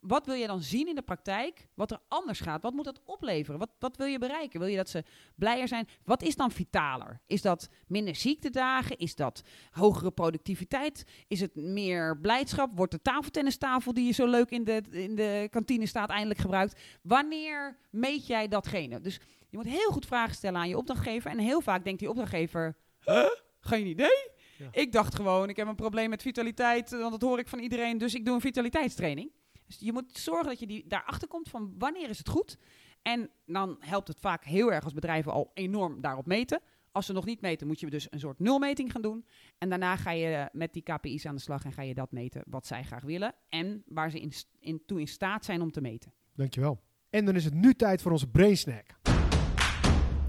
wat 0.00 0.26
wil 0.26 0.34
je 0.34 0.46
dan 0.46 0.62
zien 0.62 0.88
in 0.88 0.94
de 0.94 1.02
praktijk? 1.02 1.68
Wat 1.74 1.90
er 1.90 2.00
anders 2.08 2.40
gaat? 2.40 2.62
Wat 2.62 2.72
moet 2.72 2.84
dat 2.84 3.00
opleveren? 3.04 3.58
Wat, 3.58 3.70
wat 3.78 3.96
wil 3.96 4.06
je 4.06 4.18
bereiken? 4.18 4.60
Wil 4.60 4.68
je 4.68 4.76
dat 4.76 4.88
ze 4.88 5.04
blijer 5.34 5.68
zijn? 5.68 5.88
Wat 6.04 6.22
is 6.22 6.36
dan 6.36 6.50
vitaler? 6.50 7.20
Is 7.26 7.42
dat 7.42 7.68
minder 7.86 8.14
ziektedagen? 8.14 8.98
Is 8.98 9.14
dat 9.14 9.42
hogere 9.70 10.10
productiviteit? 10.10 11.04
Is 11.28 11.40
het 11.40 11.54
meer 11.54 12.18
blijdschap? 12.20 12.70
Wordt 12.74 12.92
de 12.92 13.02
tafeltennistafel 13.02 13.94
die 13.94 14.06
je 14.06 14.12
zo 14.12 14.26
leuk 14.26 14.50
in 14.50 14.64
de, 14.64 14.82
in 14.90 15.14
de 15.14 15.48
kantine 15.50 15.86
staat 15.86 16.10
eindelijk 16.10 16.40
gebruikt? 16.40 16.80
Wanneer 17.02 17.78
meet 17.90 18.26
jij 18.26 18.48
datgene? 18.48 19.00
Dus 19.00 19.20
je 19.48 19.56
moet 19.56 19.66
heel 19.66 19.90
goed 19.90 20.06
vragen 20.06 20.34
stellen 20.34 20.60
aan 20.60 20.68
je 20.68 20.78
opdrachtgever. 20.78 21.30
En 21.30 21.38
heel 21.38 21.60
vaak 21.60 21.84
denkt 21.84 22.00
die 22.00 22.08
opdrachtgever, 22.08 22.76
huh? 23.04 23.30
geen 23.60 23.86
idee? 23.86 24.34
Ik 24.70 24.92
dacht 24.92 25.14
gewoon, 25.14 25.48
ik 25.48 25.56
heb 25.56 25.68
een 25.68 25.74
probleem 25.74 26.10
met 26.10 26.22
vitaliteit, 26.22 26.90
want 26.90 27.10
dat 27.10 27.22
hoor 27.22 27.38
ik 27.38 27.48
van 27.48 27.58
iedereen, 27.58 27.98
dus 27.98 28.14
ik 28.14 28.24
doe 28.24 28.34
een 28.34 28.40
vitaliteitstraining. 28.40 29.30
Dus 29.66 29.76
je 29.78 29.92
moet 29.92 30.18
zorgen 30.18 30.46
dat 30.46 30.58
je 30.58 30.66
die, 30.66 30.84
daarachter 30.86 31.28
komt 31.28 31.48
van 31.48 31.74
wanneer 31.78 32.08
is 32.08 32.18
het 32.18 32.28
goed. 32.28 32.58
En 33.02 33.30
dan 33.46 33.76
helpt 33.80 34.08
het 34.08 34.20
vaak 34.20 34.44
heel 34.44 34.72
erg 34.72 34.84
als 34.84 34.92
bedrijven 34.92 35.32
al 35.32 35.50
enorm 35.54 36.00
daarop 36.00 36.26
meten. 36.26 36.60
Als 36.92 37.06
ze 37.06 37.12
nog 37.12 37.24
niet 37.24 37.40
meten, 37.40 37.66
moet 37.66 37.80
je 37.80 37.90
dus 37.90 38.06
een 38.10 38.20
soort 38.20 38.38
nulmeting 38.38 38.92
gaan 38.92 39.02
doen. 39.02 39.26
En 39.58 39.68
daarna 39.68 39.96
ga 39.96 40.10
je 40.10 40.48
met 40.52 40.72
die 40.72 40.82
KPI's 40.82 41.26
aan 41.26 41.34
de 41.34 41.40
slag 41.40 41.64
en 41.64 41.72
ga 41.72 41.82
je 41.82 41.94
dat 41.94 42.12
meten 42.12 42.42
wat 42.46 42.66
zij 42.66 42.84
graag 42.84 43.02
willen. 43.02 43.34
En 43.48 43.82
waar 43.86 44.10
ze 44.10 44.20
in, 44.20 44.32
in, 44.60 44.82
toe 44.86 45.00
in 45.00 45.08
staat 45.08 45.44
zijn 45.44 45.60
om 45.60 45.72
te 45.72 45.80
meten. 45.80 46.12
Dankjewel. 46.34 46.80
En 47.10 47.24
dan 47.24 47.34
is 47.34 47.44
het 47.44 47.54
nu 47.54 47.74
tijd 47.74 48.02
voor 48.02 48.12
onze 48.12 48.26
Brain 48.26 48.56
Snack. 48.56 48.86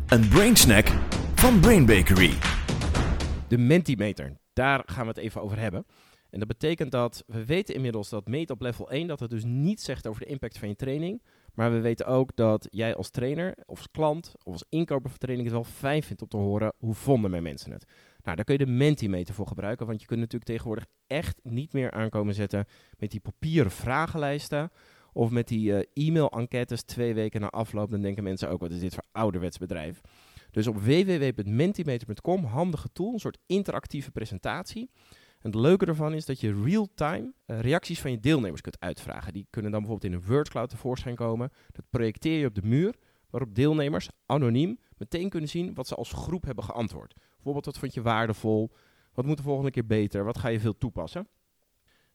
Een 0.08 0.30
Brain 0.30 0.56
Snack 0.56 0.88
van 1.36 1.60
Brain 1.60 1.86
Bakery. 1.86 2.57
De 3.48 3.58
Mentimeter, 3.58 4.38
daar 4.54 4.84
gaan 4.86 5.02
we 5.02 5.10
het 5.10 5.18
even 5.18 5.42
over 5.42 5.60
hebben. 5.60 5.86
En 6.30 6.40
dat 6.40 6.48
betekent 6.48 6.92
dat 6.92 7.24
we 7.28 7.46
weten 7.46 7.76
inmiddels 7.76 8.10
dat 8.10 8.28
meten 8.28 8.56
op 8.56 8.62
level 8.62 8.92
1 8.92 9.08
dat 9.08 9.20
het 9.20 9.30
dus 9.30 9.44
niet 9.44 9.82
zegt 9.82 10.08
over 10.08 10.22
de 10.22 10.28
impact 10.28 10.58
van 10.58 10.68
je 10.68 10.76
training. 10.76 11.22
Maar 11.54 11.72
we 11.72 11.80
weten 11.80 12.06
ook 12.06 12.36
dat 12.36 12.68
jij 12.70 12.96
als 12.96 13.10
trainer 13.10 13.56
of 13.66 13.78
als 13.78 13.92
klant 13.92 14.34
of 14.44 14.54
als 14.54 14.66
inkoper 14.70 15.10
van 15.10 15.20
training 15.20 15.48
het 15.48 15.58
wel 15.58 15.72
fijn 15.72 16.04
vindt 16.04 16.22
om 16.22 16.28
te 16.28 16.38
horen 16.38 16.74
hoe 16.78 16.94
vonden 16.94 17.32
mijn 17.32 17.44
mensen 17.44 17.72
het. 17.72 17.86
Nou, 18.24 18.36
daar 18.36 18.46
kun 18.46 18.58
je 18.58 18.66
de 18.66 18.72
Mentimeter 18.72 19.34
voor 19.34 19.48
gebruiken, 19.48 19.86
want 19.86 20.02
je 20.02 20.08
kunt 20.08 20.20
natuurlijk 20.20 20.50
tegenwoordig 20.50 20.86
echt 21.08 21.40
niet 21.44 21.74
meer 21.74 21.92
aankomen 21.92 22.34
zetten 22.34 22.66
met 22.98 23.12
die 23.12 23.20
papieren 23.20 23.72
vragenlijsten 23.72 24.72
of 25.14 25.30
met 25.30 25.48
die 25.48 25.74
eh, 25.74 26.08
e-mail-enquêtes 26.08 26.84
twee 26.84 27.14
weken 27.14 27.42
na 27.42 27.50
afloop. 27.50 27.92
Dan 27.92 28.02
denken 28.02 28.24
mensen 28.24 28.50
ook, 28.50 28.60
wat 28.60 28.72
is 28.72 28.80
dit 28.80 28.94
voor 28.94 29.06
ouderwets 29.12 29.58
bedrijf? 29.58 30.02
Dus 30.58 30.68
op 30.68 30.82
www.mentimeter.com, 30.82 32.44
handige 32.44 32.90
tool, 32.94 33.14
een 33.14 33.20
soort 33.20 33.38
interactieve 33.46 34.12
presentatie. 34.12 34.90
En 35.40 35.52
het 35.52 35.56
leuke 35.56 35.86
ervan 35.86 36.14
is 36.14 36.26
dat 36.26 36.40
je 36.40 36.62
real-time 36.64 37.34
eh, 37.46 37.60
reacties 37.60 38.02
van 38.02 38.12
je 38.12 38.20
deelnemers 38.20 38.62
kunt 38.62 38.80
uitvragen. 38.80 39.34
Die 39.34 39.48
kunnen 39.50 39.72
dan 39.72 39.80
bijvoorbeeld 39.80 40.14
in 40.14 40.20
een 40.20 40.28
WordCloud 40.28 40.70
tevoorschijn 40.70 41.16
komen. 41.16 41.52
Dat 41.72 41.86
projecteer 41.90 42.40
je 42.40 42.46
op 42.46 42.56
de 42.56 42.62
muur, 42.64 42.96
waarop 43.30 43.56
deelnemers 43.56 44.10
anoniem 44.26 44.80
meteen 44.98 45.30
kunnen 45.30 45.50
zien 45.50 45.74
wat 45.74 45.88
ze 45.88 45.96
als 45.96 46.14
groep 46.14 46.44
hebben 46.44 46.64
geantwoord. 46.64 47.14
Bijvoorbeeld, 47.36 47.66
wat 47.66 47.78
vond 47.78 47.94
je 47.94 48.02
waardevol? 48.02 48.72
Wat 49.14 49.26
moet 49.26 49.38
de 49.38 49.44
volgende 49.44 49.72
keer 49.72 49.86
beter? 49.86 50.24
Wat 50.24 50.38
ga 50.38 50.48
je 50.48 50.60
veel 50.60 50.78
toepassen? 50.78 51.28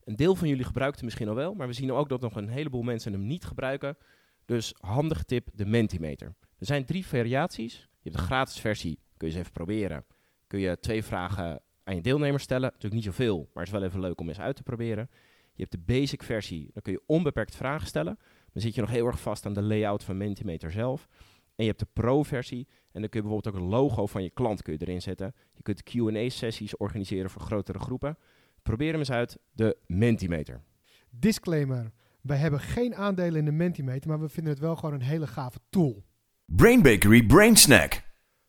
Een 0.05 0.17
deel 0.17 0.35
van 0.35 0.49
jullie 0.49 0.65
gebruikt 0.65 0.97
hem 0.97 1.05
misschien 1.05 1.29
al 1.29 1.35
wel, 1.35 1.55
maar 1.55 1.67
we 1.67 1.73
zien 1.73 1.93
ook 1.93 2.09
dat 2.09 2.21
nog 2.21 2.37
een 2.37 2.49
heleboel 2.49 2.83
mensen 2.83 3.13
hem 3.13 3.27
niet 3.27 3.45
gebruiken. 3.45 3.97
Dus 4.45 4.75
handige 4.79 5.25
tip, 5.25 5.49
de 5.55 5.67
Mentimeter. 5.67 6.35
Er 6.59 6.67
zijn 6.67 6.85
drie 6.85 7.07
variaties. 7.07 7.91
Je 8.03 8.11
hebt 8.11 8.17
de 8.17 8.29
gratis 8.29 8.61
versie, 8.61 8.99
kun 9.17 9.29
je 9.29 9.35
eens 9.35 9.43
even 9.43 9.53
proberen. 9.53 10.05
Kun 10.47 10.61
je 10.61 10.79
twee 10.81 11.05
vragen 11.05 11.63
aan 11.85 11.95
je 11.95 12.01
deelnemers 12.01 12.43
stellen. 12.43 12.71
Natuurlijk 12.73 12.95
niet 12.95 13.05
zoveel, 13.05 13.37
maar 13.37 13.65
het 13.65 13.73
is 13.73 13.79
wel 13.79 13.89
even 13.89 14.01
leuk 14.01 14.21
om 14.21 14.29
eens 14.29 14.41
uit 14.41 14.57
te 14.57 14.63
proberen. 14.63 15.11
Je 15.55 15.63
hebt 15.69 15.73
de 15.73 15.95
basic 15.95 16.23
versie, 16.23 16.71
dan 16.73 16.83
kun 16.83 16.93
je 16.93 17.03
onbeperkt 17.07 17.57
vragen 17.57 17.87
stellen. 17.87 18.19
Dan 18.53 18.63
zit 18.63 18.75
je 18.75 18.81
nog 18.81 18.91
heel 18.91 19.07
erg 19.07 19.21
vast 19.21 19.47
aan 19.47 19.53
de 19.53 19.63
layout 19.63 20.05
van 20.05 20.17
Mentimeter 20.17 20.71
zelf. 20.71 21.09
En 21.57 21.65
je 21.65 21.67
hebt 21.67 21.79
de 21.79 21.89
pro-versie 21.93 22.69
en 22.93 23.01
dan 23.01 23.11
kun 23.11 23.21
je 23.21 23.27
bijvoorbeeld 23.27 23.55
ook 23.55 23.61
een 23.61 23.69
logo 23.69 24.07
van 24.07 24.23
je 24.23 24.31
klant 24.31 24.63
kun 24.63 24.73
je 24.73 24.79
erin 24.79 25.03
zetten. 25.03 25.35
Je 25.53 25.63
kunt 25.63 25.83
Q&A-sessies 25.83 26.77
organiseren 26.77 27.31
voor 27.31 27.43
grotere 27.43 27.79
groepen. 27.79 28.19
Probeer 28.63 28.91
hem 28.91 28.99
eens 28.99 29.11
uit, 29.11 29.39
de 29.53 29.77
Mentimeter. 29.87 30.63
Disclaimer. 31.11 31.93
Wij 32.21 32.37
hebben 32.37 32.61
geen 32.61 32.95
aandelen 32.95 33.39
in 33.39 33.45
de 33.45 33.53
Mentimeter, 33.53 34.09
maar 34.09 34.21
we 34.21 34.29
vinden 34.29 34.53
het 34.53 34.63
wel 34.63 34.77
gewoon 34.77 34.95
een 34.95 35.03
hele 35.03 35.27
gave 35.27 35.59
tool. 35.71 36.05
Brain 36.45 36.83
Bakery 36.83 37.27
Brain 37.27 37.57
Snack. 37.57 38.03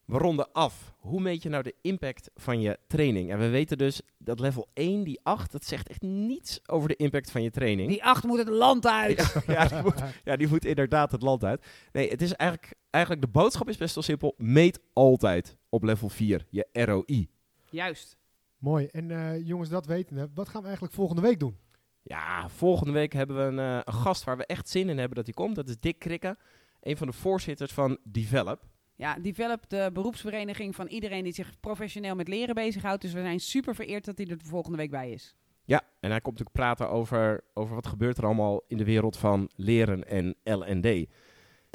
We 0.06 0.18
ronden 0.18 0.52
af. 0.52 0.94
Hoe 1.00 1.22
meet 1.22 1.44
je 1.44 1.50
nou 1.50 1.64
de 1.64 1.76
impact 1.82 2.30
van 2.36 2.62
je 2.62 2.80
training? 2.88 3.32
En 3.32 3.40
we 3.40 3.50
weten 3.50 3.78
dus 3.78 4.02
dat 4.18 4.40
level 4.40 4.68
1, 4.74 5.04
die 5.04 5.20
8, 5.24 5.52
dat 5.52 5.66
zegt 5.66 5.88
echt 5.90 6.02
niets 6.02 6.60
over 6.70 6.88
de 6.88 6.96
impact 6.96 7.32
van 7.32 7.44
je 7.44 7.50
training. 7.50 7.90
Die 7.90 8.04
acht 8.04 8.24
moet 8.24 8.38
het 8.38 8.48
land 8.48 8.88
uit. 8.88 9.36
ja, 9.48 9.68
die 9.68 9.82
moet, 9.82 10.04
ja, 10.24 10.36
die 10.36 10.48
moet 10.48 10.66
inderdaad 10.66 11.12
het 11.12 11.22
land 11.22 11.44
uit. 11.44 11.66
Nee, 11.92 12.10
het 12.10 12.22
is 12.22 12.34
eigenlijk, 12.34 12.74
eigenlijk 12.90 13.26
de 13.26 13.32
boodschap 13.32 13.70
is 13.70 13.78
best 13.78 13.96
wel 13.96 14.04
simpel. 14.04 14.34
Meet 14.38 14.80
altijd 14.94 15.58
op 15.70 15.84
level 15.84 16.10
4 16.10 16.46
je 16.50 16.68
ROI. 16.72 17.30
Juist. 17.70 18.18
Mooi. 18.58 18.86
En 18.86 19.12
eh, 19.12 19.48
jongens, 19.48 19.70
dat 19.70 19.86
weten 19.86 20.32
wat 20.34 20.50
gaan 20.50 20.60
we 20.62 20.68
eigenlijk 20.68 20.96
volgende 20.96 21.22
week 21.22 21.40
doen? 21.40 21.58
Ja, 22.04 22.50
volgende 22.50 22.94
week 22.94 23.14
hebben 23.14 23.36
we 23.36 23.42
een, 23.42 23.60
eh, 23.60 23.80
een 23.84 23.94
gast 23.94 24.24
waar 24.24 24.38
we 24.38 24.46
echt 24.46 24.70
zin 24.70 24.90
in 24.90 24.98
hebben 24.98 25.16
dat 25.16 25.26
hij 25.26 25.34
komt. 25.34 25.56
Dat 25.56 25.70
is 25.70 25.80
Dick 25.80 26.00
Krikke, 26.00 26.38
een 26.84 26.98
van 26.98 27.08
de 27.08 27.14
voorzitters 27.14 27.72
van 27.72 27.98
Develop. 28.04 28.62
Ja, 28.96 29.18
Develop, 29.22 29.70
de 29.70 29.90
beroepsvereniging 29.94 30.76
van 30.76 30.88
iedereen 30.88 31.24
die 31.24 31.34
zich 31.34 31.60
professioneel 31.60 32.16
met 32.16 32.28
leren 32.28 32.56
bezighoudt. 32.56 33.02
Dus 33.02 33.14
we 33.14 33.22
zijn 33.22 33.40
super 33.40 33.76
vereerd 33.76 34.06
dat 34.06 34.18
hij 34.18 34.28
er 34.28 34.38
de 34.38 34.46
volgende 34.46 34.78
week 34.78 34.92
bij 34.92 35.12
is. 35.12 35.36
Ja, 35.66 35.82
en 36.00 36.10
hij 36.10 36.22
komt 36.22 36.40
natuurlijk 36.40 36.56
praten 36.56 36.90
over, 36.90 37.44
over 37.54 37.76
wat 37.76 37.88
gebeurt 37.88 38.18
er 38.18 38.26
allemaal 38.26 38.62
in 38.68 38.78
de 38.78 38.84
wereld 38.84 39.18
van 39.18 39.50
leren 39.56 40.08
en 40.08 40.36
L&D. 40.44 41.08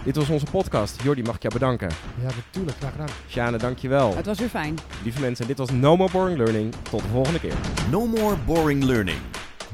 Dit 0.05 0.17
was 0.17 0.29
onze 0.29 0.47
podcast. 0.51 1.03
Jordi, 1.03 1.23
mag 1.23 1.35
ik 1.35 1.43
jou 1.43 1.55
bedanken. 1.55 1.89
Ja, 2.21 2.31
natuurlijk. 2.35 2.77
Graag 2.77 2.91
gedaan. 2.91 3.09
Sjane, 3.29 3.59
dankjewel. 3.59 4.17
Het 4.17 4.27
was 4.27 4.39
weer 4.39 4.49
fijn. 4.49 4.75
Lieve 5.03 5.21
mensen, 5.21 5.47
dit 5.47 5.59
was 5.59 5.71
No 5.71 5.97
More 5.97 6.13
Boring 6.13 6.39
Learning. 6.39 6.75
Tot 6.75 7.01
de 7.01 7.09
volgende 7.09 7.41
keer. 7.41 7.55
No 7.91 8.07
more 8.07 8.37
boring 8.37 8.85
learning. 8.85 9.19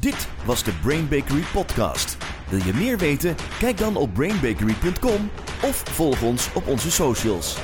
Dit 0.01 0.29
was 0.47 0.65
de 0.65 0.73
Brain 0.83 1.09
Bakery 1.09 1.43
podcast. 1.53 2.34
Wil 2.49 2.65
je 2.65 2.75
meer 2.75 2.99
weten? 2.99 3.37
Kijk 3.59 3.79
dan 3.79 3.97
op 3.97 4.15
brainbakery.com 4.15 5.31
of 5.63 5.83
volg 5.91 6.23
ons 6.23 6.49
op 6.55 6.67
onze 6.67 6.91
socials. 6.91 7.57